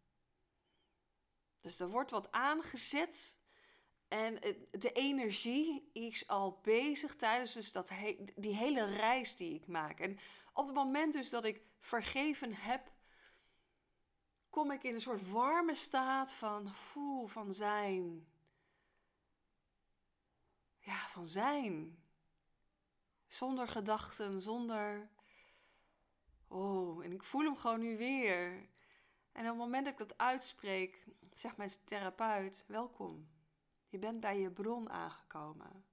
Dus 1.67 1.79
er 1.79 1.89
wordt 1.89 2.11
wat 2.11 2.31
aangezet 2.31 3.37
en 4.07 4.39
de 4.71 4.91
energie 4.91 5.89
is 5.93 6.27
al 6.27 6.59
bezig 6.61 7.15
tijdens 7.15 7.53
dus 7.53 7.71
dat 7.71 7.91
die 8.35 8.55
hele 8.55 8.85
reis 8.85 9.35
die 9.35 9.53
ik 9.53 9.67
maak. 9.67 9.99
En 9.99 10.19
op 10.53 10.65
het 10.65 10.75
moment 10.75 11.13
dus 11.13 11.29
dat 11.29 11.45
ik 11.45 11.61
vergeven 11.79 12.53
heb, 12.53 12.91
kom 14.49 14.71
ik 14.71 14.83
in 14.83 14.93
een 14.93 15.01
soort 15.01 15.29
warme 15.29 15.75
staat 15.75 16.33
van, 16.33 16.73
voel, 16.73 17.27
van 17.27 17.53
zijn. 17.53 18.27
Ja, 20.79 21.07
van 21.07 21.27
zijn. 21.27 22.03
Zonder 23.25 23.67
gedachten, 23.67 24.41
zonder. 24.41 25.09
Oh, 26.47 27.03
en 27.03 27.11
ik 27.11 27.23
voel 27.23 27.43
hem 27.43 27.57
gewoon 27.57 27.79
nu 27.79 27.97
weer. 27.97 28.69
En 29.37 29.43
op 29.43 29.49
het 29.49 29.57
moment 29.57 29.85
dat 29.85 29.93
ik 29.93 30.07
dat 30.07 30.17
uitspreek, 30.17 31.05
zegt 31.33 31.57
mijn 31.57 31.69
therapeut: 31.85 32.65
welkom. 32.67 33.27
Je 33.87 33.99
bent 33.99 34.19
bij 34.19 34.39
je 34.39 34.51
bron 34.51 34.89
aangekomen. 34.89 35.85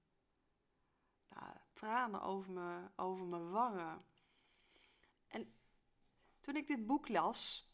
Nou, 1.29 1.51
tranen 1.73 2.21
over, 2.21 2.51
me, 2.51 2.89
over 2.95 3.25
mijn 3.25 3.49
wangen. 3.49 4.05
En 5.27 5.53
toen 6.39 6.55
ik 6.55 6.67
dit 6.67 6.85
boek 6.85 7.07
las, 7.07 7.69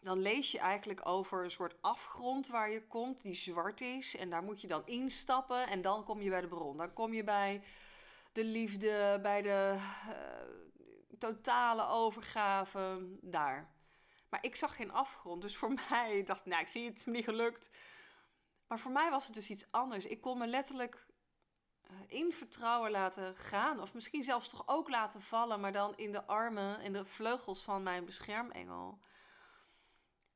dan 0.00 0.18
lees 0.18 0.52
je 0.52 0.58
eigenlijk 0.58 1.06
over 1.06 1.44
een 1.44 1.50
soort 1.50 1.82
afgrond 1.82 2.46
waar 2.46 2.70
je 2.70 2.86
komt, 2.86 3.22
die 3.22 3.34
zwart 3.34 3.80
is. 3.80 4.16
En 4.16 4.30
daar 4.30 4.42
moet 4.42 4.60
je 4.60 4.68
dan 4.68 4.86
instappen 4.86 5.68
en 5.68 5.82
dan 5.82 6.04
kom 6.04 6.20
je 6.20 6.30
bij 6.30 6.40
de 6.40 6.48
bron. 6.48 6.76
Dan 6.76 6.92
kom 6.92 7.12
je 7.12 7.24
bij 7.24 7.62
de 8.32 8.44
liefde, 8.44 9.18
bij 9.22 9.42
de 9.42 9.74
uh, 10.08 11.18
totale 11.18 11.86
overgave, 11.86 13.16
daar. 13.20 13.76
Maar 14.28 14.44
ik 14.44 14.56
zag 14.56 14.76
geen 14.76 14.92
afgrond, 14.92 15.42
dus 15.42 15.56
voor 15.56 15.74
mij 15.90 16.22
dacht 16.24 16.44
nou, 16.44 16.60
ik 16.60 16.68
zie 16.68 16.84
het, 16.84 17.06
niet 17.06 17.24
gelukt. 17.24 17.70
Maar 18.66 18.78
voor 18.78 18.92
mij 18.92 19.10
was 19.10 19.26
het 19.26 19.34
dus 19.34 19.50
iets 19.50 19.70
anders. 19.70 20.06
Ik 20.06 20.20
kon 20.20 20.38
me 20.38 20.46
letterlijk 20.46 21.06
uh, 21.90 21.96
in 22.06 22.32
vertrouwen 22.32 22.90
laten 22.90 23.36
gaan. 23.36 23.80
Of 23.80 23.94
misschien 23.94 24.22
zelfs 24.22 24.48
toch 24.48 24.62
ook 24.66 24.88
laten 24.88 25.22
vallen, 25.22 25.60
maar 25.60 25.72
dan 25.72 25.96
in 25.96 26.12
de 26.12 26.26
armen, 26.26 26.80
in 26.80 26.92
de 26.92 27.04
vleugels 27.04 27.62
van 27.62 27.82
mijn 27.82 28.04
beschermengel. 28.04 29.00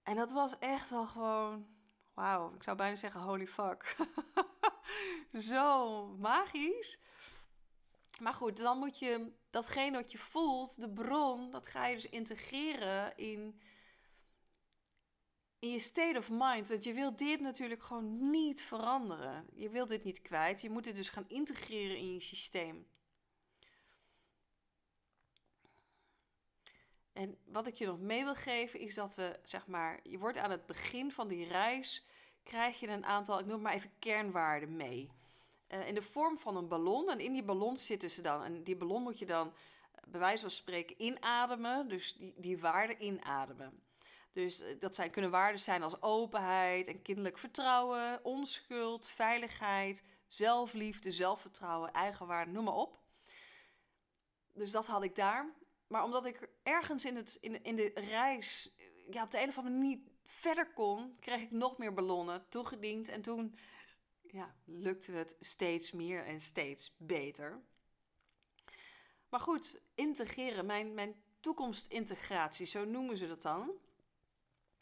En 0.03 0.17
dat 0.17 0.33
was 0.33 0.59
echt 0.59 0.91
wel 0.91 1.07
gewoon, 1.07 1.67
wauw, 2.15 2.55
ik 2.55 2.63
zou 2.63 2.77
bijna 2.77 2.97
zeggen 2.97 3.21
holy 3.21 3.47
fuck. 3.47 3.97
Zo 5.33 6.07
magisch. 6.09 7.01
Maar 8.21 8.35
goed, 8.35 8.57
dan 8.57 8.79
moet 8.79 8.99
je 8.99 9.33
datgene 9.51 9.97
wat 9.97 10.13
je 10.13 10.19
voelt, 10.19 10.81
de 10.81 10.91
bron, 10.91 11.51
dat 11.51 11.67
ga 11.67 11.87
je 11.87 11.95
dus 11.95 12.09
integreren 12.09 13.17
in 13.17 13.61
in 15.63 15.71
je 15.71 15.79
state 15.79 16.19
of 16.19 16.31
mind. 16.31 16.69
Want 16.69 16.85
je 16.85 16.93
wilt 16.93 17.19
dit 17.19 17.41
natuurlijk 17.41 17.83
gewoon 17.83 18.31
niet 18.31 18.63
veranderen. 18.63 19.47
Je 19.55 19.69
wilt 19.69 19.89
dit 19.89 20.05
niet 20.05 20.23
kwijt. 20.23 20.61
Je 20.61 20.71
moet 20.71 20.85
dit 20.85 20.95
dus 20.95 21.09
gaan 21.09 21.25
integreren 21.29 21.97
in 21.97 22.13
je 22.13 22.21
systeem. 22.21 22.87
En 27.13 27.39
wat 27.45 27.67
ik 27.67 27.75
je 27.75 27.87
nog 27.87 28.01
mee 28.01 28.25
wil 28.25 28.35
geven 28.35 28.81
is 28.81 28.95
dat 28.95 29.15
we, 29.15 29.39
zeg 29.43 29.67
maar, 29.67 30.01
je 30.03 30.19
wordt 30.19 30.39
aan 30.39 30.51
het 30.51 30.67
begin 30.67 31.13
van 31.13 31.29
die 31.29 31.49
reis, 31.49 32.07
krijg 32.43 32.81
je 32.81 32.89
een 32.89 33.05
aantal, 33.05 33.39
ik 33.39 33.47
noem 33.47 33.61
maar 33.61 33.75
even 33.75 33.99
kernwaarden 33.99 34.77
mee. 34.77 35.11
Uh, 35.69 35.89
in 35.89 35.95
de 35.95 36.03
vorm 36.03 36.39
van 36.39 36.57
een 36.57 36.69
ballon. 36.69 37.11
En 37.11 37.21
in 37.21 37.33
die 37.33 37.45
ballon 37.45 37.77
zitten 37.77 38.11
ze 38.11 38.23
dan. 38.23 38.43
En 38.43 38.63
die 38.63 38.77
ballon 38.77 39.03
moet 39.03 39.19
je 39.19 39.27
dan, 39.27 39.53
bij 40.09 40.21
wijze 40.21 40.41
van 40.41 40.51
spreken, 40.51 41.03
inademen. 41.03 41.89
Dus 41.89 42.15
die, 42.15 42.35
die 42.37 42.59
waarden 42.59 43.05
inademen. 43.05 43.83
Dus 44.33 44.61
eh, 44.61 44.81
dat 44.81 44.95
zijn, 44.95 45.11
kunnen 45.11 45.31
waarden 45.31 45.61
zijn 45.61 45.83
als 45.83 46.03
openheid 46.03 46.89
en 46.89 47.03
kinderlijk 47.03 47.39
vertrouwen, 47.39 48.25
onschuld, 48.25 49.07
veiligheid, 49.07 50.03
zelfliefde, 50.27 51.11
zelfvertrouwen, 51.11 51.93
eigenwaarde, 51.93 52.51
noem 52.51 52.65
maar 52.65 52.75
op. 52.75 52.99
Dus 54.53 54.71
dat 54.71 54.87
had 54.87 55.03
ik 55.03 55.15
daar. 55.15 55.53
Maar 55.87 56.05
omdat 56.05 56.27
ik 56.27 56.49
ergens 56.63 57.05
in, 57.05 57.17
het, 57.17 57.39
in, 57.41 57.65
in 57.65 57.77
de 57.77 57.93
reis 57.95 58.77
ja, 59.11 59.23
op 59.23 59.31
de 59.31 59.41
een 59.41 59.49
of 59.49 59.59
andere 59.59 59.77
manier 59.77 59.97
niet 59.97 60.11
verder 60.25 60.73
kon, 60.73 61.17
kreeg 61.21 61.41
ik 61.41 61.51
nog 61.51 61.79
meer 61.79 61.95
ballonnen 61.95 62.49
toegediend. 62.49 63.09
En 63.09 63.23
toen 63.23 63.57
ja, 64.23 64.55
lukte 64.65 65.13
het 65.13 65.37
steeds 65.41 65.93
meer 65.93 66.25
en 66.25 66.41
steeds 66.41 66.95
beter. 66.99 67.63
Maar 69.29 69.41
goed, 69.41 69.81
integreren, 69.95 70.67
mijn, 70.67 70.95
mijn 70.95 71.23
toekomstintegratie, 71.41 72.67
zo 72.67 72.85
noemen 72.85 73.17
ze 73.17 73.27
dat 73.27 73.43
dan 73.43 73.71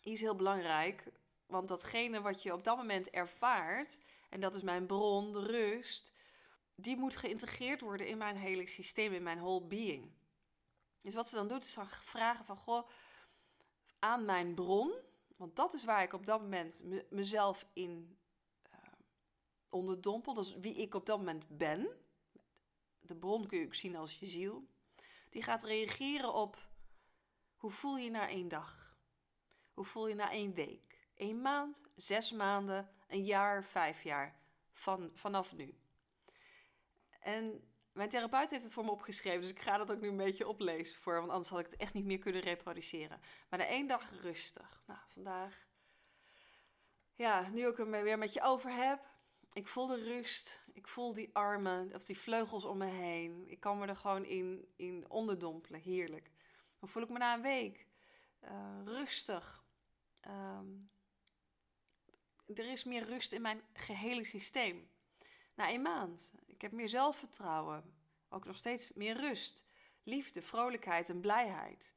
is 0.00 0.20
heel 0.20 0.36
belangrijk. 0.36 1.04
Want 1.46 1.68
datgene 1.68 2.20
wat 2.20 2.42
je 2.42 2.52
op 2.52 2.64
dat 2.64 2.76
moment 2.76 3.10
ervaart, 3.10 3.98
en 4.28 4.40
dat 4.40 4.54
is 4.54 4.62
mijn 4.62 4.86
bron, 4.86 5.32
de 5.32 5.40
rust, 5.40 6.12
die 6.74 6.96
moet 6.96 7.16
geïntegreerd 7.16 7.80
worden 7.80 8.08
in 8.08 8.18
mijn 8.18 8.36
hele 8.36 8.66
systeem, 8.66 9.12
in 9.12 9.22
mijn 9.22 9.38
whole 9.38 9.66
being. 9.66 10.12
Dus 11.00 11.14
wat 11.14 11.28
ze 11.28 11.34
dan 11.34 11.48
doet, 11.48 11.64
is 11.64 11.74
dan 11.74 11.88
vragen 11.88 12.44
van, 12.44 12.56
goh, 12.56 12.88
aan 13.98 14.24
mijn 14.24 14.54
bron, 14.54 14.92
want 15.36 15.56
dat 15.56 15.74
is 15.74 15.84
waar 15.84 16.02
ik 16.02 16.12
op 16.12 16.26
dat 16.26 16.40
moment 16.40 16.82
mezelf 17.10 17.66
in 17.72 18.18
uh, 18.72 18.78
onderdompel, 19.68 20.34
dat 20.34 20.44
is 20.44 20.56
wie 20.56 20.74
ik 20.74 20.94
op 20.94 21.06
dat 21.06 21.18
moment 21.18 21.44
ben. 21.48 21.88
De 23.00 23.16
bron 23.16 23.46
kun 23.46 23.58
je 23.58 23.66
ook 23.66 23.74
zien 23.74 23.96
als 23.96 24.18
je 24.18 24.26
ziel. 24.26 24.68
Die 25.30 25.42
gaat 25.42 25.62
reageren 25.62 26.34
op, 26.34 26.68
hoe 27.56 27.70
voel 27.70 27.96
je 27.96 28.10
na 28.10 28.28
één 28.28 28.48
dag? 28.48 28.89
Hoe 29.80 29.88
voel 29.88 30.08
je 30.08 30.14
na 30.14 30.30
één 30.30 30.54
week? 30.54 30.98
Eén 31.16 31.40
maand, 31.42 31.82
zes 31.94 32.32
maanden, 32.32 32.90
een 33.08 33.24
jaar, 33.24 33.64
vijf 33.64 34.02
jaar 34.02 34.40
van, 34.72 35.10
vanaf 35.14 35.52
nu. 35.56 35.78
En 37.20 37.68
mijn 37.92 38.08
therapeut 38.08 38.50
heeft 38.50 38.62
het 38.64 38.72
voor 38.72 38.84
me 38.84 38.90
opgeschreven, 38.90 39.40
dus 39.40 39.50
ik 39.50 39.60
ga 39.60 39.76
dat 39.76 39.92
ook 39.92 40.00
nu 40.00 40.08
een 40.08 40.16
beetje 40.16 40.48
oplezen 40.48 40.98
voor, 40.98 41.14
want 41.14 41.30
anders 41.30 41.48
had 41.48 41.58
ik 41.58 41.66
het 41.66 41.76
echt 41.76 41.94
niet 41.94 42.04
meer 42.04 42.18
kunnen 42.18 42.40
reproduceren. 42.40 43.20
Maar 43.48 43.58
na 43.58 43.66
één 43.66 43.86
dag 43.86 44.10
rustig. 44.22 44.82
Nou, 44.86 44.98
vandaag, 45.08 45.66
ja, 47.14 47.48
nu 47.48 47.66
ik 47.66 47.78
er 47.78 47.90
weer 47.90 48.18
met 48.18 48.32
je 48.32 48.42
over 48.42 48.70
heb, 48.72 49.06
ik 49.52 49.68
voel 49.68 49.86
de 49.86 50.02
rust, 50.02 50.66
ik 50.72 50.88
voel 50.88 51.14
die 51.14 51.30
armen 51.32 51.94
of 51.94 52.04
die 52.04 52.18
vleugels 52.18 52.64
om 52.64 52.78
me 52.78 52.86
heen. 52.86 53.44
Ik 53.48 53.60
kan 53.60 53.78
me 53.78 53.86
er 53.86 53.96
gewoon 53.96 54.24
in, 54.24 54.72
in 54.76 55.10
onderdompelen, 55.10 55.80
heerlijk. 55.80 56.30
Dan 56.78 56.88
voel 56.88 57.02
ik 57.02 57.10
me 57.10 57.18
na 57.18 57.34
een 57.34 57.42
week 57.42 57.88
uh, 58.44 58.80
rustig, 58.84 59.59
um, 60.28 60.90
er 62.54 62.70
is 62.70 62.84
meer 62.84 63.04
rust 63.04 63.32
in 63.32 63.42
mijn 63.42 63.62
gehele 63.72 64.24
systeem. 64.24 64.90
Na 65.54 65.70
een 65.70 65.82
maand, 65.82 66.32
ik 66.46 66.60
heb 66.60 66.72
meer 66.72 66.88
zelfvertrouwen, 66.88 67.94
ook 68.28 68.44
nog 68.44 68.56
steeds 68.56 68.92
meer 68.92 69.16
rust, 69.16 69.64
liefde, 70.02 70.42
vrolijkheid 70.42 71.08
en 71.08 71.20
blijheid. 71.20 71.94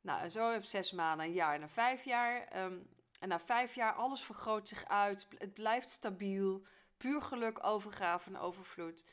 Nou, 0.00 0.20
en 0.20 0.30
zo 0.30 0.50
heb 0.50 0.62
ik 0.62 0.68
zes 0.68 0.92
maanden, 0.92 1.26
een 1.26 1.32
jaar 1.32 1.54
en 1.54 1.60
na 1.60 1.68
vijf 1.68 2.04
jaar. 2.04 2.64
Um, 2.64 2.88
en 3.20 3.28
na 3.28 3.40
vijf 3.40 3.74
jaar, 3.74 3.92
alles 3.92 4.22
vergroot 4.22 4.68
zich 4.68 4.84
uit. 4.84 5.26
Het 5.38 5.54
blijft 5.54 5.90
stabiel. 5.90 6.66
Puur 6.96 7.22
geluk, 7.22 7.64
overgave 7.64 8.28
en 8.28 8.36
overvloed. 8.36 9.06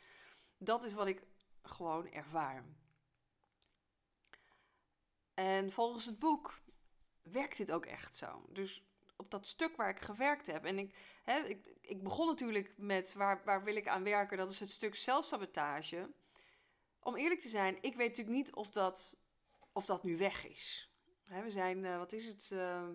Dat 0.57 0.83
is 0.83 0.93
wat 0.93 1.07
ik 1.07 1.23
gewoon 1.63 2.11
ervaar. 2.11 2.63
En 5.33 5.71
volgens 5.71 6.05
het 6.05 6.19
boek 6.19 6.61
werkt 7.23 7.57
dit 7.57 7.71
ook 7.71 7.85
echt 7.85 8.15
zo. 8.15 8.45
Dus 8.49 8.83
op 9.15 9.31
dat 9.31 9.47
stuk 9.47 9.75
waar 9.75 9.89
ik 9.89 9.99
gewerkt 9.99 10.47
heb. 10.47 10.65
En 10.65 10.77
ik, 10.77 10.95
hè, 11.23 11.39
ik, 11.39 11.77
ik 11.81 12.03
begon 12.03 12.27
natuurlijk 12.27 12.73
met 12.77 13.13
waar, 13.13 13.41
waar 13.45 13.63
wil 13.63 13.75
ik 13.75 13.87
aan 13.87 14.03
werken? 14.03 14.37
Dat 14.37 14.49
is 14.49 14.59
het 14.59 14.69
stuk 14.69 14.95
zelfsabotage. 14.95 16.09
Om 16.99 17.15
eerlijk 17.15 17.41
te 17.41 17.49
zijn, 17.49 17.75
ik 17.81 17.95
weet 17.95 18.09
natuurlijk 18.09 18.35
niet 18.35 18.53
of 18.53 18.69
dat, 18.69 19.17
of 19.71 19.85
dat 19.85 20.03
nu 20.03 20.17
weg 20.17 20.47
is. 20.47 20.89
Hè, 21.23 21.43
we 21.43 21.49
zijn, 21.49 21.83
uh, 21.83 21.97
wat 21.97 22.13
is 22.13 22.25
het? 22.25 22.49
Uh, 22.53 22.89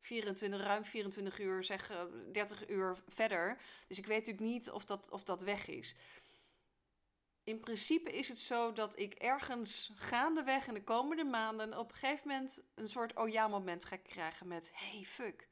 24, 0.00 0.60
ruim 0.62 0.84
24 0.84 1.38
uur, 1.38 1.64
zeg 1.64 1.92
30 2.32 2.68
uur 2.68 2.96
verder. 3.06 3.60
Dus 3.88 3.98
ik 3.98 4.06
weet 4.06 4.18
natuurlijk 4.18 4.52
niet 4.52 4.70
of 4.70 4.84
dat, 4.84 5.08
of 5.10 5.22
dat 5.22 5.42
weg 5.42 5.66
is. 5.66 5.94
In 7.48 7.60
principe 7.60 8.12
is 8.12 8.28
het 8.28 8.38
zo 8.38 8.72
dat 8.72 8.98
ik 8.98 9.14
ergens 9.14 9.92
gaandeweg 9.94 10.68
in 10.68 10.74
de 10.74 10.84
komende 10.84 11.24
maanden 11.24 11.78
op 11.78 11.90
een 11.90 11.96
gegeven 11.96 12.28
moment 12.28 12.62
een 12.74 12.88
soort 12.88 13.16
oh 13.16 13.28
ja 13.28 13.48
moment 13.48 13.84
ga 13.84 13.96
krijgen 13.96 14.48
met 14.48 14.70
hey 14.74 15.04
fuck. 15.04 15.48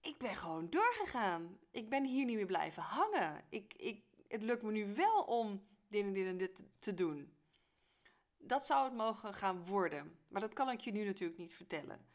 Ik 0.00 0.18
ben 0.18 0.36
gewoon 0.36 0.70
doorgegaan. 0.70 1.58
Ik 1.70 1.88
ben 1.88 2.04
hier 2.04 2.24
niet 2.24 2.36
meer 2.36 2.46
blijven 2.46 2.82
hangen. 2.82 3.44
Ik, 3.48 3.74
ik, 3.74 4.04
het 4.28 4.42
lukt 4.42 4.62
me 4.62 4.72
nu 4.72 4.94
wel 4.94 5.22
om 5.22 5.66
dit 5.88 6.04
en 6.04 6.12
dit 6.12 6.26
en 6.26 6.36
dit 6.36 6.58
te 6.78 6.94
doen. 6.94 7.36
Dat 8.38 8.66
zou 8.66 8.84
het 8.84 8.94
mogen 8.94 9.34
gaan 9.34 9.64
worden. 9.64 10.18
Maar 10.28 10.40
dat 10.40 10.52
kan 10.52 10.70
ik 10.70 10.80
je 10.80 10.92
nu 10.92 11.04
natuurlijk 11.04 11.38
niet 11.38 11.54
vertellen. 11.54 12.06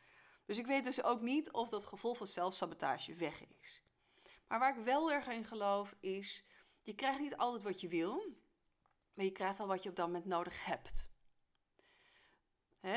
Dus 0.45 0.57
ik 0.57 0.65
weet 0.65 0.83
dus 0.83 1.03
ook 1.03 1.21
niet 1.21 1.51
of 1.51 1.69
dat 1.69 1.85
gevoel 1.85 2.13
van 2.13 2.27
zelfsabotage 2.27 3.13
weg 3.13 3.43
is. 3.59 3.81
Maar 4.47 4.59
waar 4.59 4.77
ik 4.77 4.85
wel 4.85 5.11
erg 5.11 5.27
in 5.27 5.45
geloof 5.45 5.95
is, 5.99 6.45
je 6.81 6.95
krijgt 6.95 7.19
niet 7.19 7.37
altijd 7.37 7.63
wat 7.63 7.81
je 7.81 7.87
wil, 7.87 8.39
maar 9.13 9.25
je 9.25 9.31
krijgt 9.31 9.59
al 9.59 9.67
wat 9.67 9.83
je 9.83 9.89
op 9.89 9.95
dat 9.95 10.05
moment 10.05 10.25
nodig 10.25 10.65
hebt. 10.65 11.09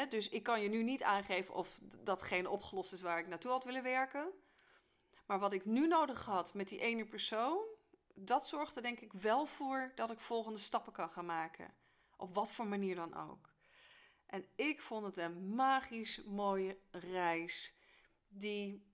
dus 0.09 0.29
ik 0.29 0.43
kan 0.43 0.61
je 0.61 0.69
nu 0.69 0.83
niet 0.83 1.03
aangeven 1.03 1.55
of 1.55 1.81
datgene 2.03 2.51
opgelost 2.51 2.93
is 2.93 3.01
waar 3.01 3.19
ik 3.19 3.27
naartoe 3.27 3.51
had 3.51 3.65
willen 3.65 3.83
werken. 3.83 4.33
Maar 5.27 5.39
wat 5.39 5.53
ik 5.53 5.65
nu 5.65 5.87
nodig 5.87 6.25
had 6.25 6.55
met 6.55 6.69
die 6.69 6.81
ene 6.81 7.05
persoon, 7.05 7.65
dat 8.15 8.49
zorgt 8.49 8.77
er 8.77 8.83
denk 8.83 9.01
ik 9.01 9.13
wel 9.13 9.47
voor 9.47 9.93
dat 9.95 10.11
ik 10.11 10.21
volgende 10.21 10.59
stappen 10.59 10.93
kan 10.93 11.11
gaan 11.11 11.27
maken. 11.27 11.75
Op 12.17 12.35
wat 12.35 12.53
voor 12.53 12.67
manier 12.67 12.95
dan 12.95 13.15
ook. 13.15 13.53
En 14.27 14.45
ik 14.55 14.83
vond 14.83 15.07
het 15.07 15.17
een 15.17 15.55
magisch 15.55 16.23
mooie 16.25 16.79
reis. 16.91 17.75
Die, 18.29 18.87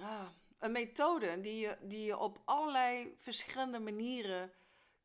ah, 0.00 0.28
een 0.58 0.72
methode 0.72 1.40
die 1.40 1.60
je, 1.60 1.78
die 1.82 2.04
je 2.04 2.18
op 2.18 2.42
allerlei 2.44 3.14
verschillende 3.18 3.80
manieren 3.80 4.52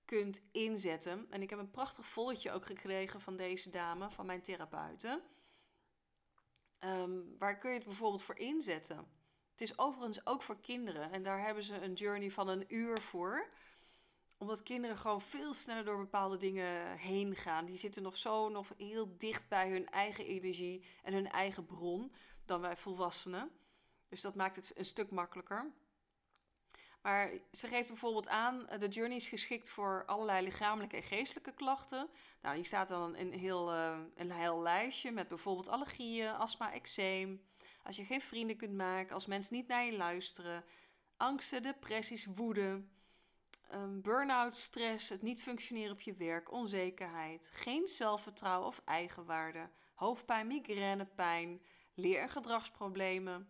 kunt 0.05 0.41
inzetten. 0.51 1.27
En 1.29 1.41
ik 1.41 1.49
heb 1.49 1.59
een 1.59 1.71
prachtig 1.71 2.05
volletje 2.05 2.51
ook 2.51 2.65
gekregen 2.65 3.21
van 3.21 3.37
deze 3.37 3.69
dame, 3.69 4.09
van 4.09 4.25
mijn 4.25 4.41
therapeuten. 4.41 5.21
Um, 6.79 7.35
waar 7.39 7.57
kun 7.57 7.69
je 7.69 7.75
het 7.75 7.85
bijvoorbeeld 7.85 8.23
voor 8.23 8.37
inzetten? 8.37 8.97
Het 9.51 9.61
is 9.61 9.77
overigens 9.77 10.25
ook 10.25 10.41
voor 10.41 10.59
kinderen. 10.61 11.11
En 11.11 11.23
daar 11.23 11.45
hebben 11.45 11.63
ze 11.63 11.81
een 11.81 11.93
journey 11.93 12.31
van 12.31 12.47
een 12.47 12.65
uur 12.67 13.01
voor 13.01 13.47
omdat 14.37 14.63
kinderen 14.63 14.97
gewoon 14.97 15.21
veel 15.21 15.53
sneller 15.53 15.85
door 15.85 15.97
bepaalde 15.97 16.37
dingen 16.37 16.97
heen 16.97 17.35
gaan. 17.35 17.65
Die 17.65 17.77
zitten 17.77 18.03
nog 18.03 18.17
zo 18.17 18.49
nog 18.49 18.67
heel 18.77 19.17
dicht 19.17 19.49
bij 19.49 19.69
hun 19.69 19.89
eigen 19.89 20.25
energie 20.25 20.85
en 21.03 21.13
hun 21.13 21.29
eigen 21.29 21.65
bron 21.65 22.13
dan 22.45 22.61
wij 22.61 22.77
volwassenen. 22.77 23.51
Dus 24.09 24.21
dat 24.21 24.35
maakt 24.35 24.55
het 24.55 24.71
een 24.75 24.85
stuk 24.85 25.11
makkelijker. 25.11 25.71
Maar 27.05 27.31
ze 27.51 27.67
geeft 27.67 27.87
bijvoorbeeld 27.87 28.27
aan, 28.27 28.67
eh, 28.67 28.79
de 28.79 28.87
journey 28.87 29.17
is 29.17 29.27
geschikt 29.27 29.69
voor 29.69 30.03
allerlei 30.05 30.43
lichamelijke 30.43 30.95
en 30.95 31.03
geestelijke 31.03 31.53
klachten. 31.53 32.09
Nou, 32.41 32.55
hier 32.55 32.65
staat 32.65 32.89
dan 32.89 33.15
een 33.15 33.33
heel, 33.33 33.73
uh, 33.73 33.99
een 34.15 34.31
heel 34.31 34.61
lijstje 34.61 35.11
met 35.11 35.27
bijvoorbeeld 35.27 35.67
allergieën, 35.67 36.33
astma, 36.33 36.73
eczeem. 36.73 37.45
Als 37.83 37.95
je 37.95 38.05
geen 38.05 38.21
vrienden 38.21 38.57
kunt 38.57 38.73
maken, 38.73 39.13
als 39.13 39.25
mensen 39.25 39.55
niet 39.55 39.67
naar 39.67 39.85
je 39.85 39.97
luisteren. 39.97 40.63
Angsten, 41.17 41.63
depressies, 41.63 42.25
woede 42.25 42.83
um, 43.73 44.01
burn-out, 44.01 44.57
stress, 44.57 45.09
het 45.09 45.21
niet 45.21 45.41
functioneren 45.41 45.91
op 45.91 46.01
je 46.01 46.13
werk, 46.13 46.51
onzekerheid, 46.51 47.49
geen 47.53 47.87
zelfvertrouwen 47.87 48.67
of 48.67 48.81
eigenwaarde, 48.85 49.69
hoofdpijn, 49.93 50.47
migrainepijn, 50.47 51.61
leer- 51.93 52.21
en 52.21 52.29
gedragsproblemen, 52.29 53.49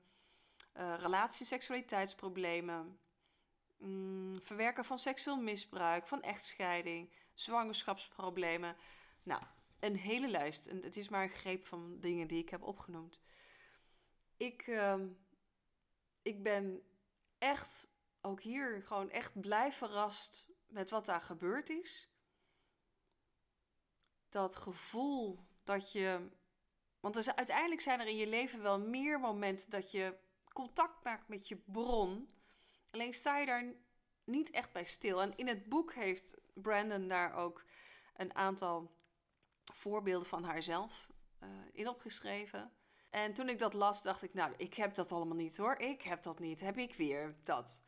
uh, 0.78 0.94
relatie- 1.00 1.46
seksualiteitsproblemen, 1.46 3.00
mm, 3.86 4.42
verwerken 4.42 4.86
van 4.86 5.00
seksueel 5.00 5.42
misbruik, 5.42 6.08
van 6.08 6.22
echtscheiding, 6.22 7.14
zwangerschapsproblemen. 7.34 8.76
Nou, 9.24 9.44
een 9.80 9.96
hele 9.96 10.28
lijst. 10.28 10.66
Het 10.66 10.98
is 10.98 11.10
maar 11.10 11.24
een 11.24 11.30
greep 11.30 11.66
van 11.66 12.00
dingen 12.00 12.28
die 12.28 12.42
ik 12.42 12.50
heb 12.50 12.64
opgenoemd. 12.64 13.22
Ik, 14.38 14.68
uh, 14.68 15.02
ik 16.22 16.44
ben 16.44 16.84
echt 17.38 17.90
ook 18.22 18.42
hier 18.42 18.82
gewoon 18.86 19.10
echt 19.10 19.42
blij 19.42 19.72
verrast 19.72 20.48
met 20.68 20.90
wat 20.90 21.06
daar 21.06 21.22
gebeurd 21.22 21.70
is. 21.70 22.10
Dat 24.30 24.56
gevoel 24.56 25.40
dat 25.64 25.92
je. 25.92 26.30
Want 27.00 27.36
uiteindelijk 27.36 27.82
zijn 27.82 28.00
er 28.00 28.08
in 28.08 28.18
je 28.18 28.28
leven 28.28 28.62
wel 28.62 28.80
meer 28.80 29.20
momenten 29.20 29.70
dat 29.70 29.92
je 29.92 30.18
contact 30.54 31.04
maakt 31.04 31.28
met 31.28 31.48
je 31.48 31.56
bron. 31.56 32.30
Alleen 32.96 33.14
sta 33.14 33.38
je 33.38 33.46
daar 33.46 33.74
niet 34.24 34.52
echt 34.52 34.72
bij 34.72 34.84
stil. 34.84 35.22
En 35.22 35.38
in 35.38 35.48
het 35.48 35.70
boek 35.70 35.94
heeft 35.94 36.36
Brandon 36.54 37.08
daar 37.08 37.34
ook 37.34 37.64
een 38.16 38.36
aantal 38.36 38.92
voorbeelden 39.74 40.28
van 40.28 40.44
haarzelf 40.44 41.10
uh, 41.44 41.50
in 41.72 41.88
opgeschreven. 41.88 42.72
En 43.10 43.34
toen 43.34 43.50
ik 43.50 43.60
dat 43.60 43.74
las, 43.74 44.02
dacht 44.02 44.24
ik, 44.24 44.34
nou, 44.34 44.54
ik 44.58 44.74
heb 44.74 44.96
dat 44.96 45.12
allemaal 45.12 45.36
niet 45.36 45.58
hoor. 45.58 45.78
Ik 45.78 46.02
heb 46.02 46.24
dat 46.24 46.40
niet. 46.40 46.60
Heb 46.60 46.78
ik 46.78 46.96
weer 46.96 47.36
dat. 47.44 47.82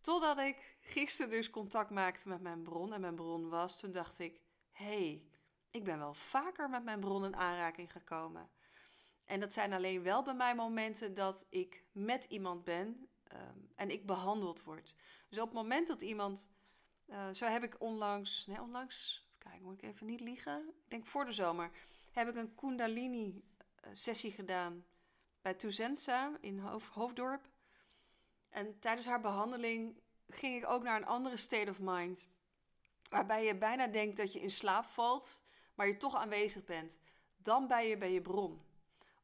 Totdat 0.00 0.38
ik 0.38 0.76
gisteren 0.80 1.30
dus 1.30 1.50
contact 1.50 1.90
maakte 1.90 2.28
met 2.28 2.40
mijn 2.40 2.62
bron 2.62 2.92
en 2.92 3.00
mijn 3.00 3.14
bron 3.14 3.48
was, 3.48 3.80
toen 3.80 3.92
dacht 3.92 4.18
ik: 4.18 4.40
hey, 4.70 5.26
ik 5.70 5.84
ben 5.84 5.98
wel 5.98 6.14
vaker 6.14 6.70
met 6.70 6.84
mijn 6.84 7.00
bron 7.00 7.24
in 7.24 7.36
aanraking 7.36 7.92
gekomen. 7.92 8.50
En 9.24 9.40
dat 9.40 9.52
zijn 9.52 9.72
alleen 9.72 10.02
wel 10.02 10.22
bij 10.22 10.34
mij 10.34 10.54
momenten 10.54 11.14
dat 11.14 11.46
ik 11.50 11.84
met 11.92 12.24
iemand 12.24 12.64
ben 12.64 13.08
ehm, 13.32 13.58
en 13.74 13.90
ik 13.90 14.06
behandeld 14.06 14.62
word. 14.62 14.96
Dus 15.28 15.38
op 15.38 15.44
het 15.44 15.54
moment 15.54 15.88
dat 15.88 16.02
iemand, 16.02 16.48
uh, 17.06 17.30
zo 17.30 17.46
heb 17.46 17.62
ik 17.62 17.80
onlangs, 17.80 18.46
nee 18.46 18.60
onlangs, 18.60 19.28
kijk 19.38 19.60
moet 19.60 19.82
ik 19.82 19.82
even 19.82 20.06
niet 20.06 20.20
liegen, 20.20 20.68
ik 20.68 20.90
denk 20.90 21.06
voor 21.06 21.24
de 21.24 21.32
zomer, 21.32 21.70
heb 22.10 22.28
ik 22.28 22.36
een 22.36 22.54
Kundalini 22.54 23.44
eh, 23.80 24.32
gedaan 24.32 24.84
bij 25.42 25.54
Tuzensa 25.54 26.36
in 26.40 26.58
Hoofddorp. 26.92 27.48
En 28.48 28.78
tijdens 28.78 29.06
haar 29.06 29.20
behandeling 29.20 30.00
ging 30.28 30.56
ik 30.56 30.68
ook 30.68 30.82
naar 30.82 30.96
een 30.96 31.06
andere 31.06 31.36
state 31.36 31.70
of 31.70 31.80
mind. 31.80 32.28
Waarbij 33.08 33.44
je 33.44 33.58
bijna 33.58 33.86
denkt 33.86 34.16
dat 34.16 34.32
je 34.32 34.40
in 34.40 34.50
slaap 34.50 34.84
valt, 34.84 35.42
maar 35.74 35.86
je 35.86 35.96
toch 35.96 36.14
aanwezig 36.14 36.64
bent. 36.64 37.00
Dan 37.36 37.66
ben 37.66 37.86
je 37.86 37.96
bij 37.96 38.12
je 38.12 38.20
bron. 38.20 38.62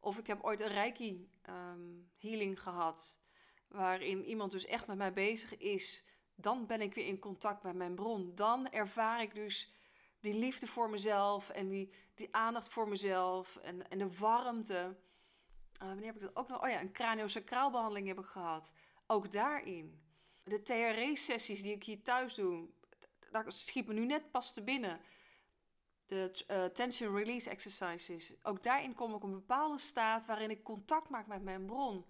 Of 0.01 0.19
ik 0.19 0.27
heb 0.27 0.43
ooit 0.43 0.61
een 0.61 0.69
reiki 0.69 1.31
um, 1.49 2.11
healing 2.17 2.61
gehad, 2.61 3.21
waarin 3.69 4.25
iemand 4.25 4.51
dus 4.51 4.67
echt 4.67 4.87
met 4.87 4.97
mij 4.97 5.13
bezig 5.13 5.57
is. 5.57 6.05
Dan 6.35 6.67
ben 6.67 6.81
ik 6.81 6.95
weer 6.95 7.07
in 7.07 7.19
contact 7.19 7.63
met 7.63 7.75
mijn 7.75 7.95
bron. 7.95 8.35
Dan 8.35 8.71
ervaar 8.71 9.23
ik 9.23 9.35
dus 9.35 9.73
die 10.21 10.35
liefde 10.35 10.67
voor 10.67 10.91
mezelf 10.91 11.51
en 11.51 11.69
die, 11.69 11.93
die 12.15 12.29
aandacht 12.35 12.69
voor 12.69 12.89
mezelf 12.89 13.57
en, 13.57 13.91
en 13.91 13.99
de 13.99 14.19
warmte. 14.19 14.97
Uh, 15.83 15.89
wanneer 15.89 16.07
heb 16.07 16.15
ik 16.15 16.21
dat 16.21 16.37
ook 16.37 16.49
nog? 16.49 16.63
Oh 16.63 16.69
ja, 16.69 16.81
een 16.81 16.93
craniosacraalbehandeling 16.93 18.07
heb 18.07 18.19
ik 18.19 18.25
gehad. 18.25 18.73
Ook 19.07 19.31
daarin. 19.31 20.01
De 20.45 20.63
TRE-sessies 20.63 21.63
die 21.63 21.75
ik 21.75 21.85
hier 21.85 22.03
thuis 22.03 22.35
doe, 22.35 22.69
daar 23.31 23.53
schiet 23.53 23.87
me 23.87 23.95
nu 23.95 24.07
net 24.07 24.31
pas 24.31 24.53
te 24.53 24.63
binnen. 24.63 25.01
De 26.07 26.45
uh, 26.51 26.65
tension 26.65 27.17
release 27.17 27.51
exercises. 27.51 28.35
Ook 28.43 28.63
daarin 28.63 28.95
kom 28.95 29.09
ik 29.09 29.15
op 29.15 29.23
een 29.23 29.31
bepaalde 29.31 29.79
staat 29.79 30.27
waarin 30.27 30.51
ik 30.51 30.65
contact 30.65 31.09
maak 31.09 31.27
met 31.27 31.43
mijn 31.43 31.67
bron. 31.67 32.05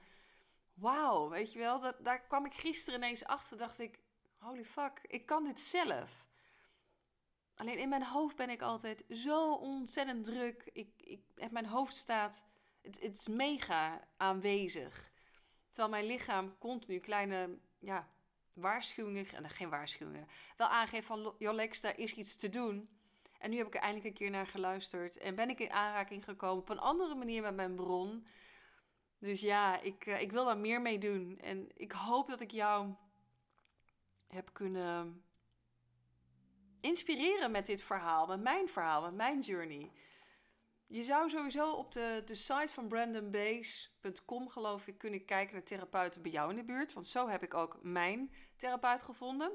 Wauw, 0.78 1.28
weet 1.28 1.52
je 1.52 1.58
wel, 1.58 1.80
dat, 1.80 1.96
daar 2.04 2.20
kwam 2.20 2.44
ik 2.46 2.54
gisteren 2.54 2.98
ineens 2.98 3.24
achter. 3.24 3.56
Dacht 3.56 3.78
ik, 3.78 3.98
holy 4.38 4.64
fuck, 4.64 5.00
ik 5.02 5.26
kan 5.26 5.44
dit 5.44 5.60
zelf. 5.60 6.26
Alleen 7.54 7.78
in 7.78 7.88
mijn 7.88 8.04
hoofd 8.04 8.36
ben 8.36 8.50
ik 8.50 8.62
altijd 8.62 9.04
zo 9.10 9.52
ontzettend 9.52 10.24
druk. 10.24 10.70
Ik, 10.72 10.90
ik, 10.96 11.50
mijn 11.50 11.66
hoofd 11.66 11.96
staat, 11.96 12.46
het, 12.82 13.00
het 13.00 13.14
is 13.14 13.26
mega 13.26 14.08
aanwezig. 14.16 15.10
Terwijl 15.70 15.88
mijn 15.88 16.06
lichaam 16.06 16.58
continu 16.58 16.98
kleine 16.98 17.58
ja, 17.78 18.08
waarschuwingen, 18.52 19.26
en 19.32 19.50
geen 19.50 19.70
waarschuwingen, 19.70 20.28
wel 20.56 20.68
aangeeft 20.68 21.06
van 21.06 21.34
Jolex, 21.38 21.80
daar 21.80 21.98
is 21.98 22.14
iets 22.14 22.36
te 22.36 22.48
doen. 22.48 22.88
En 23.38 23.50
nu 23.50 23.56
heb 23.56 23.66
ik 23.66 23.74
er 23.74 23.80
eindelijk 23.80 24.08
een 24.08 24.20
keer 24.20 24.30
naar 24.30 24.46
geluisterd 24.46 25.18
en 25.18 25.34
ben 25.34 25.48
ik 25.48 25.58
in 25.58 25.70
aanraking 25.70 26.24
gekomen 26.24 26.62
op 26.62 26.68
een 26.68 26.78
andere 26.78 27.14
manier 27.14 27.42
met 27.42 27.54
mijn 27.54 27.74
bron. 27.74 28.26
Dus 29.18 29.40
ja, 29.40 29.80
ik, 29.80 30.06
uh, 30.06 30.20
ik 30.20 30.32
wil 30.32 30.44
daar 30.44 30.58
meer 30.58 30.82
mee 30.82 30.98
doen. 30.98 31.38
En 31.40 31.68
ik 31.74 31.92
hoop 31.92 32.28
dat 32.28 32.40
ik 32.40 32.50
jou 32.50 32.94
heb 34.26 34.52
kunnen 34.52 35.22
inspireren 36.80 37.50
met 37.50 37.66
dit 37.66 37.82
verhaal, 37.82 38.26
met 38.26 38.40
mijn 38.40 38.68
verhaal, 38.68 39.02
met 39.02 39.14
mijn 39.14 39.40
journey. 39.40 39.92
je 40.86 41.02
zou 41.02 41.30
sowieso 41.30 41.72
op 41.72 41.92
de, 41.92 42.22
de 42.26 42.34
site 42.34 42.68
van 42.68 42.88
brandonbase.com, 42.88 44.48
geloof 44.48 44.86
ik, 44.86 44.98
kunnen 44.98 45.24
kijken 45.24 45.54
naar 45.54 45.64
therapeuten 45.64 46.22
bij 46.22 46.30
jou 46.30 46.50
in 46.50 46.56
de 46.56 46.64
buurt. 46.64 46.92
Want 46.92 47.06
zo 47.06 47.28
heb 47.28 47.42
ik 47.42 47.54
ook 47.54 47.78
mijn 47.82 48.34
therapeut 48.56 49.02
gevonden. 49.02 49.52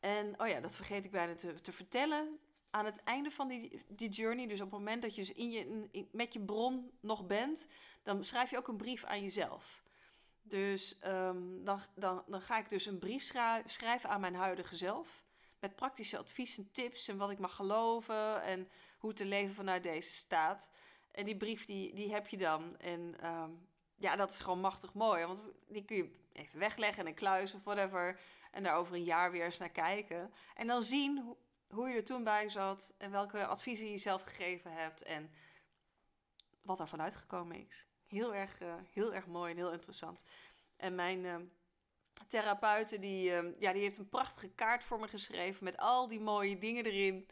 En, 0.00 0.40
oh 0.40 0.48
ja, 0.48 0.60
dat 0.60 0.76
vergeet 0.76 1.04
ik 1.04 1.10
bijna 1.10 1.34
te, 1.34 1.54
te 1.54 1.72
vertellen. 1.72 2.38
Aan 2.74 2.84
het 2.84 3.02
einde 3.02 3.30
van 3.30 3.48
die, 3.48 3.82
die 3.88 4.08
journey, 4.08 4.46
dus 4.46 4.60
op 4.60 4.70
het 4.70 4.78
moment 4.78 5.02
dat 5.02 5.14
je, 5.14 5.34
in 5.34 5.50
je 5.50 5.88
met 6.12 6.32
je 6.32 6.40
bron 6.40 6.90
nog 7.00 7.26
bent, 7.26 7.68
dan 8.02 8.24
schrijf 8.24 8.50
je 8.50 8.56
ook 8.56 8.68
een 8.68 8.76
brief 8.76 9.04
aan 9.04 9.22
jezelf. 9.22 9.82
Dus 10.42 10.98
um, 11.06 11.64
dan, 11.64 11.80
dan, 11.94 12.22
dan 12.26 12.40
ga 12.40 12.58
ik 12.58 12.68
dus 12.68 12.86
een 12.86 12.98
brief 12.98 13.32
schrijven 13.64 14.08
aan 14.08 14.20
mijn 14.20 14.34
huidige 14.34 14.76
zelf. 14.76 15.24
Met 15.58 15.76
praktische 15.76 16.18
adviezen, 16.18 16.70
tips 16.72 17.08
en 17.08 17.16
wat 17.16 17.30
ik 17.30 17.38
mag 17.38 17.54
geloven 17.54 18.42
en 18.42 18.68
hoe 18.98 19.12
te 19.12 19.24
leven 19.24 19.54
vanuit 19.54 19.82
deze 19.82 20.12
staat. 20.12 20.70
En 21.10 21.24
die 21.24 21.36
brief 21.36 21.64
die, 21.64 21.94
die 21.94 22.12
heb 22.12 22.28
je 22.28 22.36
dan. 22.36 22.76
En 22.78 23.26
um, 23.26 23.68
ja, 23.96 24.16
dat 24.16 24.30
is 24.30 24.40
gewoon 24.40 24.60
machtig 24.60 24.94
mooi. 24.94 25.24
Want 25.26 25.52
die 25.68 25.84
kun 25.84 25.96
je 25.96 26.10
even 26.32 26.58
wegleggen 26.58 27.02
in 27.02 27.08
een 27.08 27.14
kluis 27.14 27.54
of 27.54 27.64
whatever. 27.64 28.20
En 28.50 28.62
daar 28.62 28.76
over 28.76 28.94
een 28.94 29.04
jaar 29.04 29.30
weer 29.30 29.44
eens 29.44 29.58
naar 29.58 29.70
kijken. 29.70 30.32
En 30.54 30.66
dan 30.66 30.82
zien 30.82 31.36
hoe 31.72 31.88
je 31.88 31.94
er 31.94 32.04
toen 32.04 32.24
bij 32.24 32.48
zat. 32.48 32.94
En 32.98 33.10
welke 33.10 33.46
adviezen 33.46 33.90
je 33.90 33.98
zelf 33.98 34.22
gegeven 34.22 34.72
hebt. 34.72 35.02
En 35.02 35.30
wat 36.62 36.80
er 36.80 36.88
vanuit 36.88 37.16
gekomen 37.16 37.66
is. 37.66 37.86
Heel 38.06 38.34
erg, 38.34 38.60
uh, 38.60 38.74
heel 38.90 39.14
erg 39.14 39.26
mooi 39.26 39.50
en 39.50 39.56
heel 39.56 39.72
interessant. 39.72 40.24
En 40.76 40.94
mijn 40.94 41.24
uh, 41.24 41.36
therapeute, 42.28 42.98
die, 42.98 43.30
uh, 43.30 43.58
ja, 43.58 43.72
die 43.72 43.82
heeft 43.82 43.98
een 43.98 44.08
prachtige 44.08 44.48
kaart 44.48 44.84
voor 44.84 45.00
me 45.00 45.08
geschreven. 45.08 45.64
Met 45.64 45.76
al 45.76 46.08
die 46.08 46.20
mooie 46.20 46.58
dingen 46.58 46.84
erin. 46.84 47.28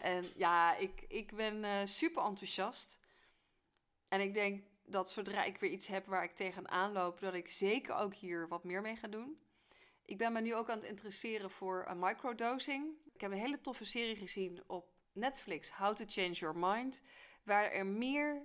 En 0.00 0.24
ja, 0.36 0.76
ik, 0.76 1.04
ik 1.08 1.34
ben 1.34 1.88
super 1.88 2.24
enthousiast. 2.24 3.00
En 4.08 4.20
ik 4.20 4.34
denk 4.34 4.64
dat 4.84 5.10
zodra 5.10 5.44
ik 5.44 5.58
weer 5.58 5.70
iets 5.70 5.86
heb 5.86 6.06
waar 6.06 6.24
ik 6.24 6.34
tegenaan 6.36 6.92
loop, 6.92 7.20
dat 7.20 7.34
ik 7.34 7.48
zeker 7.48 7.94
ook 7.94 8.14
hier 8.14 8.48
wat 8.48 8.64
meer 8.64 8.80
mee 8.80 8.96
ga 8.96 9.08
doen. 9.08 9.40
Ik 10.04 10.18
ben 10.18 10.32
me 10.32 10.40
nu 10.40 10.54
ook 10.54 10.70
aan 10.70 10.78
het 10.78 10.88
interesseren 10.88 11.50
voor 11.50 11.84
een 11.88 11.98
microdosing. 11.98 12.96
Ik 13.20 13.26
heb 13.26 13.34
een 13.34 13.44
hele 13.44 13.60
toffe 13.60 13.84
serie 13.84 14.16
gezien 14.16 14.62
op 14.66 14.92
Netflix, 15.12 15.70
How 15.70 15.96
to 15.96 16.04
Change 16.06 16.32
Your 16.32 16.58
Mind, 16.58 17.00
waar 17.42 17.70
er 17.70 17.86
meer 17.86 18.42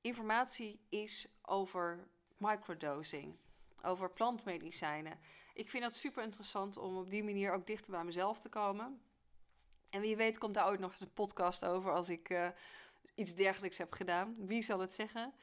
informatie 0.00 0.80
is 0.88 1.28
over 1.42 2.08
microdosing, 2.36 3.36
over 3.82 4.10
plantmedicijnen. 4.10 5.18
Ik 5.54 5.70
vind 5.70 5.82
dat 5.82 5.94
super 5.94 6.22
interessant 6.22 6.76
om 6.76 6.96
op 6.96 7.10
die 7.10 7.24
manier 7.24 7.52
ook 7.52 7.66
dichter 7.66 7.90
bij 7.90 8.04
mezelf 8.04 8.40
te 8.40 8.48
komen. 8.48 9.00
En 9.90 10.00
wie 10.00 10.16
weet 10.16 10.38
komt 10.38 10.54
daar 10.54 10.66
ooit 10.68 10.80
nog 10.80 10.90
eens 10.90 11.00
een 11.00 11.12
podcast 11.12 11.64
over 11.64 11.92
als 11.92 12.08
ik 12.08 12.30
uh, 12.30 12.48
iets 13.14 13.34
dergelijks 13.34 13.78
heb 13.78 13.92
gedaan. 13.92 14.46
Wie 14.46 14.62
zal 14.62 14.80
het 14.80 14.92
zeggen? 14.92 15.34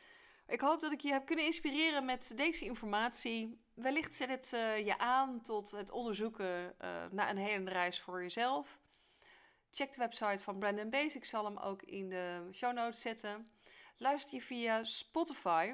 Ik 0.51 0.61
hoop 0.61 0.81
dat 0.81 0.91
ik 0.91 1.01
je 1.01 1.11
heb 1.11 1.25
kunnen 1.25 1.45
inspireren 1.45 2.05
met 2.05 2.31
deze 2.35 2.65
informatie. 2.65 3.61
Wellicht 3.73 4.15
zet 4.15 4.29
het 4.29 4.51
uh, 4.53 4.85
je 4.85 4.97
aan 4.97 5.41
tot 5.41 5.71
het 5.71 5.91
onderzoeken 5.91 6.75
uh, 6.81 7.05
naar 7.11 7.29
een 7.29 7.37
hele 7.37 7.69
reis 7.69 8.01
voor 8.01 8.21
jezelf. 8.21 8.79
Check 9.69 9.93
de 9.93 9.99
website 9.99 10.43
van 10.43 10.59
Brandon 10.59 10.89
Base. 10.89 11.17
Ik 11.17 11.25
zal 11.25 11.45
hem 11.45 11.57
ook 11.57 11.81
in 11.81 12.09
de 12.09 12.47
show 12.53 12.73
notes 12.73 13.01
zetten. 13.01 13.47
Luister 13.97 14.35
je 14.35 14.41
via 14.41 14.83
Spotify, 14.83 15.73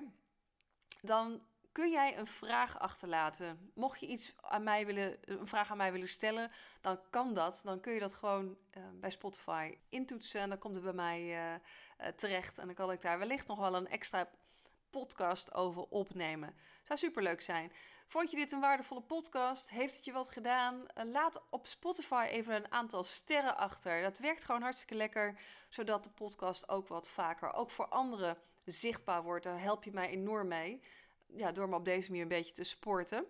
dan 1.02 1.42
kun 1.72 1.92
jij 1.92 2.18
een 2.18 2.28
vraag 2.28 2.80
achterlaten. 2.80 3.72
Mocht 3.74 4.00
je 4.00 4.08
iets 4.08 4.34
aan 4.42 4.64
mij 4.64 4.86
willen, 4.86 5.18
een 5.22 5.48
vraag 5.48 5.72
aan 5.72 5.78
mij 5.78 5.92
willen 5.92 6.08
stellen, 6.08 6.52
dan 6.82 7.00
kan 7.10 7.34
dat. 7.34 7.62
Dan 7.64 7.80
kun 7.80 7.94
je 7.94 8.00
dat 8.00 8.14
gewoon 8.14 8.46
uh, 8.78 8.84
bij 8.94 9.10
Spotify 9.10 9.78
intoetsen 9.90 10.42
en 10.42 10.50
dan 10.50 10.58
komt 10.58 10.76
het 10.76 10.84
bij 10.84 10.94
mij 10.94 11.62
terecht. 12.16 12.58
En 12.58 12.66
dan 12.66 12.76
kan 12.76 12.92
ik 12.92 13.02
daar 13.02 13.20
wellicht 13.20 13.48
nog 13.48 13.60
wel 13.60 13.76
een 13.76 13.88
extra 13.88 14.30
podcast 14.98 15.54
over 15.54 15.86
opnemen. 15.90 16.56
Zou 16.82 17.00
superleuk 17.00 17.42
zijn. 17.42 17.72
Vond 18.08 18.32
je 18.32 18.38
dit 18.38 18.52
een 18.52 18.60
waardevolle 18.60 19.02
podcast? 19.02 19.70
Heeft 19.70 19.96
het 19.96 20.06
je 20.06 20.12
wat 20.12 20.30
gedaan? 20.30 20.86
Laat 20.94 21.42
op 21.50 21.68
Spotify 21.68 22.28
even 22.30 22.56
een 22.56 22.72
aantal 22.72 23.04
sterren 23.04 23.58
achter. 23.58 24.02
Dat 24.02 24.18
werkt 24.18 24.44
gewoon 24.44 24.62
hartstikke 24.62 24.96
lekker, 24.96 25.40
zodat 25.70 26.04
de 26.04 26.10
podcast 26.10 26.70
ook 26.70 26.88
wat 26.88 27.08
vaker, 27.08 27.54
ook 27.54 27.72
voor 27.72 27.88
anderen, 27.88 28.38
zichtbaar 28.66 29.24
wordt. 29.24 29.44
Daar 29.44 29.62
help 29.62 29.84
je 29.84 29.92
mij 29.92 30.10
enorm 30.10 30.48
mee 30.48 30.82
ja, 31.26 31.52
door 31.52 31.70
me 31.70 31.76
op 31.76 31.86
deze 31.86 32.08
manier 32.08 32.24
een 32.24 32.30
beetje 32.30 32.54
te 32.54 32.64
sporten. 32.64 33.26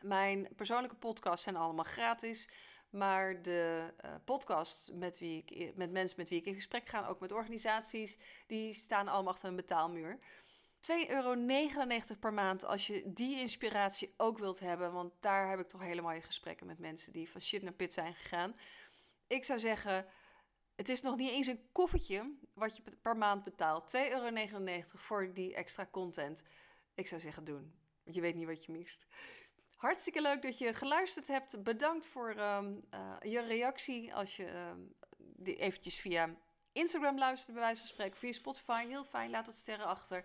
Mijn 0.00 0.48
persoonlijke 0.56 0.96
podcasts 0.96 1.42
zijn 1.42 1.56
allemaal 1.56 1.84
gratis. 1.84 2.48
Maar 2.90 3.42
de 3.42 3.92
uh, 4.04 4.10
podcasts 4.24 4.90
met, 4.94 5.18
wie 5.18 5.44
ik, 5.46 5.76
met 5.76 5.92
mensen 5.92 6.16
met 6.18 6.28
wie 6.28 6.38
ik 6.38 6.46
in 6.46 6.54
gesprek 6.54 6.88
ga, 6.88 7.06
ook 7.06 7.20
met 7.20 7.32
organisaties, 7.32 8.18
die 8.46 8.72
staan 8.72 9.08
allemaal 9.08 9.32
achter 9.32 9.48
een 9.48 9.56
betaalmuur. 9.56 10.18
2,99 10.80 11.08
euro 11.08 11.34
per 12.20 12.32
maand 12.32 12.64
als 12.64 12.86
je 12.86 13.02
die 13.12 13.38
inspiratie 13.38 14.14
ook 14.16 14.38
wilt 14.38 14.60
hebben. 14.60 14.92
Want 14.92 15.12
daar 15.20 15.50
heb 15.50 15.58
ik 15.58 15.68
toch 15.68 15.80
hele 15.80 16.02
mooie 16.02 16.22
gesprekken 16.22 16.66
met 16.66 16.78
mensen 16.78 17.12
die 17.12 17.30
van 17.30 17.40
shit 17.40 17.62
naar 17.62 17.72
pit 17.72 17.92
zijn 17.92 18.14
gegaan. 18.14 18.54
Ik 19.26 19.44
zou 19.44 19.58
zeggen, 19.58 20.06
het 20.76 20.88
is 20.88 21.00
nog 21.00 21.16
niet 21.16 21.30
eens 21.30 21.46
een 21.46 21.68
koffertje 21.72 22.34
wat 22.54 22.76
je 22.76 22.82
per 23.02 23.16
maand 23.16 23.44
betaalt. 23.44 23.96
2,99 23.96 24.00
euro 24.00 24.82
voor 24.94 25.32
die 25.32 25.54
extra 25.54 25.88
content. 25.90 26.44
Ik 26.94 27.08
zou 27.08 27.20
zeggen 27.20 27.44
doen. 27.44 27.74
Je 28.04 28.20
weet 28.20 28.34
niet 28.34 28.46
wat 28.46 28.64
je 28.64 28.72
mist. 28.72 29.06
Hartstikke 29.76 30.22
leuk 30.22 30.42
dat 30.42 30.58
je 30.58 30.74
geluisterd 30.74 31.28
hebt. 31.28 31.62
Bedankt 31.62 32.06
voor 32.06 32.30
um, 32.30 32.84
uh, 32.94 33.16
je 33.20 33.40
reactie. 33.40 34.14
Als 34.14 34.36
je 34.36 34.50
um, 34.52 34.94
eventjes 35.44 36.00
via 36.00 36.34
Instagram 36.72 37.18
luistert, 37.18 37.54
bij 37.54 37.64
wijze 37.64 37.80
van 37.80 37.90
spreken. 37.90 38.18
Via 38.18 38.32
Spotify. 38.32 38.86
Heel 38.86 39.04
fijn. 39.04 39.30
Laat 39.30 39.46
wat 39.46 39.54
sterren 39.54 39.86
achter. 39.86 40.24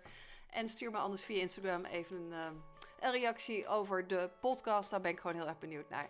En 0.54 0.68
stuur 0.68 0.90
me 0.90 0.98
anders 0.98 1.24
via 1.24 1.40
Instagram 1.40 1.84
even 1.84 2.16
een, 2.16 2.30
uh, 2.30 2.46
een 3.00 3.10
reactie 3.10 3.66
over 3.66 4.06
de 4.06 4.30
podcast. 4.40 4.90
Daar 4.90 5.00
ben 5.00 5.10
ik 5.10 5.20
gewoon 5.20 5.36
heel 5.36 5.46
erg 5.46 5.58
benieuwd 5.58 5.88
naar. 5.88 6.08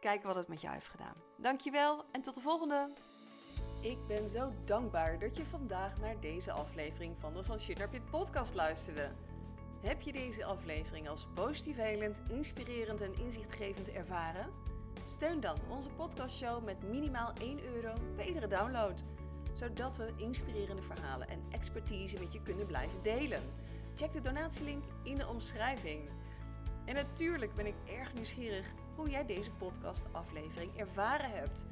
Kijken 0.00 0.26
wat 0.26 0.36
het 0.36 0.48
met 0.48 0.60
jou 0.60 0.74
heeft 0.74 0.88
gedaan. 0.88 1.14
Dankjewel 1.36 2.04
en 2.12 2.22
tot 2.22 2.34
de 2.34 2.40
volgende. 2.40 2.88
Ik 3.82 4.06
ben 4.06 4.28
zo 4.28 4.52
dankbaar 4.64 5.18
dat 5.18 5.36
je 5.36 5.44
vandaag 5.44 5.98
naar 5.98 6.20
deze 6.20 6.52
aflevering 6.52 7.16
van 7.18 7.34
de 7.34 7.42
Van 7.42 7.60
Shit 7.60 7.90
Pit 7.90 8.10
podcast 8.10 8.54
luisterde. 8.54 9.10
Heb 9.80 10.00
je 10.00 10.12
deze 10.12 10.44
aflevering 10.44 11.08
als 11.08 11.26
positief 11.34 11.76
helend, 11.76 12.22
inspirerend 12.28 13.00
en 13.00 13.14
inzichtgevend 13.18 13.90
ervaren? 13.90 14.52
Steun 15.04 15.40
dan 15.40 15.56
onze 15.70 15.90
podcastshow 15.90 16.64
met 16.64 16.82
minimaal 16.82 17.32
1 17.40 17.64
euro 17.64 17.92
bij 18.16 18.26
iedere 18.26 18.46
download, 18.46 19.04
zodat 19.52 19.96
we 19.96 20.12
inspirerende 20.16 20.82
verhalen 20.82 21.28
en 21.28 21.44
expertise 21.50 22.18
met 22.18 22.32
je 22.32 22.42
kunnen 22.42 22.66
blijven 22.66 23.02
delen. 23.02 23.42
Check 23.98 24.12
de 24.12 24.20
donatielink 24.20 24.84
in 25.02 25.16
de 25.16 25.28
omschrijving. 25.28 26.08
En 26.84 26.94
natuurlijk 26.94 27.54
ben 27.54 27.66
ik 27.66 27.74
erg 27.86 28.14
nieuwsgierig 28.14 28.66
hoe 28.96 29.10
jij 29.10 29.24
deze 29.24 29.50
podcast-aflevering 29.50 30.76
ervaren 30.76 31.30
hebt. 31.30 31.66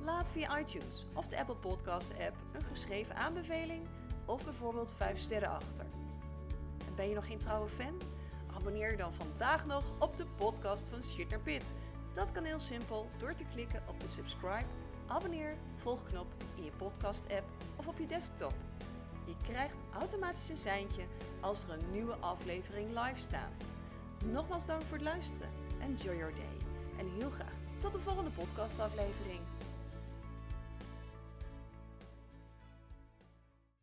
Laat 0.00 0.30
via 0.30 0.58
iTunes 0.58 1.06
of 1.14 1.26
de 1.26 1.38
Apple 1.38 1.56
Podcasts 1.56 2.10
app 2.10 2.36
een 2.52 2.64
geschreven 2.64 3.16
aanbeveling 3.16 3.86
of 4.24 4.44
bijvoorbeeld 4.44 4.92
5 4.96 5.18
sterren 5.18 5.50
achter. 5.50 5.86
Ben 6.94 7.08
je 7.08 7.14
nog 7.14 7.26
geen 7.26 7.38
trouwe 7.38 7.68
fan? 7.68 8.00
Abonneer 8.56 8.90
je 8.90 8.96
dan 8.96 9.14
vandaag 9.14 9.66
nog 9.66 9.84
op 9.98 10.16
de 10.16 10.26
podcast 10.26 10.88
van 10.88 11.02
Shit 11.02 11.28
naar 11.28 11.40
Pit. 11.40 11.74
Dat 12.12 12.32
kan 12.32 12.44
heel 12.44 12.60
simpel 12.60 13.10
door 13.18 13.34
te 13.34 13.44
klikken 13.44 13.82
op 13.88 14.00
de 14.00 14.08
subscribe, 14.08 14.68
abonneer, 15.06 15.56
volgknop 15.76 16.26
in 16.54 16.64
je 16.64 16.72
podcast 16.76 17.32
app 17.32 17.44
of 17.76 17.86
op 17.86 17.98
je 17.98 18.06
desktop. 18.06 18.54
Je 19.24 19.34
krijgt 19.42 19.82
automatisch 19.98 20.48
een 20.48 20.56
seintje 20.56 21.02
als 21.40 21.62
er 21.62 21.70
een 21.70 21.90
nieuwe 21.90 22.14
aflevering 22.14 22.88
live 22.88 23.20
staat. 23.20 23.60
Nogmaals 24.24 24.66
dank 24.66 24.82
voor 24.82 24.96
het 24.96 25.06
luisteren. 25.06 25.48
Enjoy 25.80 26.16
your 26.16 26.34
day. 26.34 26.56
En 26.98 27.08
heel 27.18 27.30
graag 27.30 27.60
tot 27.78 27.92
de 27.92 28.00
volgende 28.00 28.30
podcastaflevering. 28.30 29.40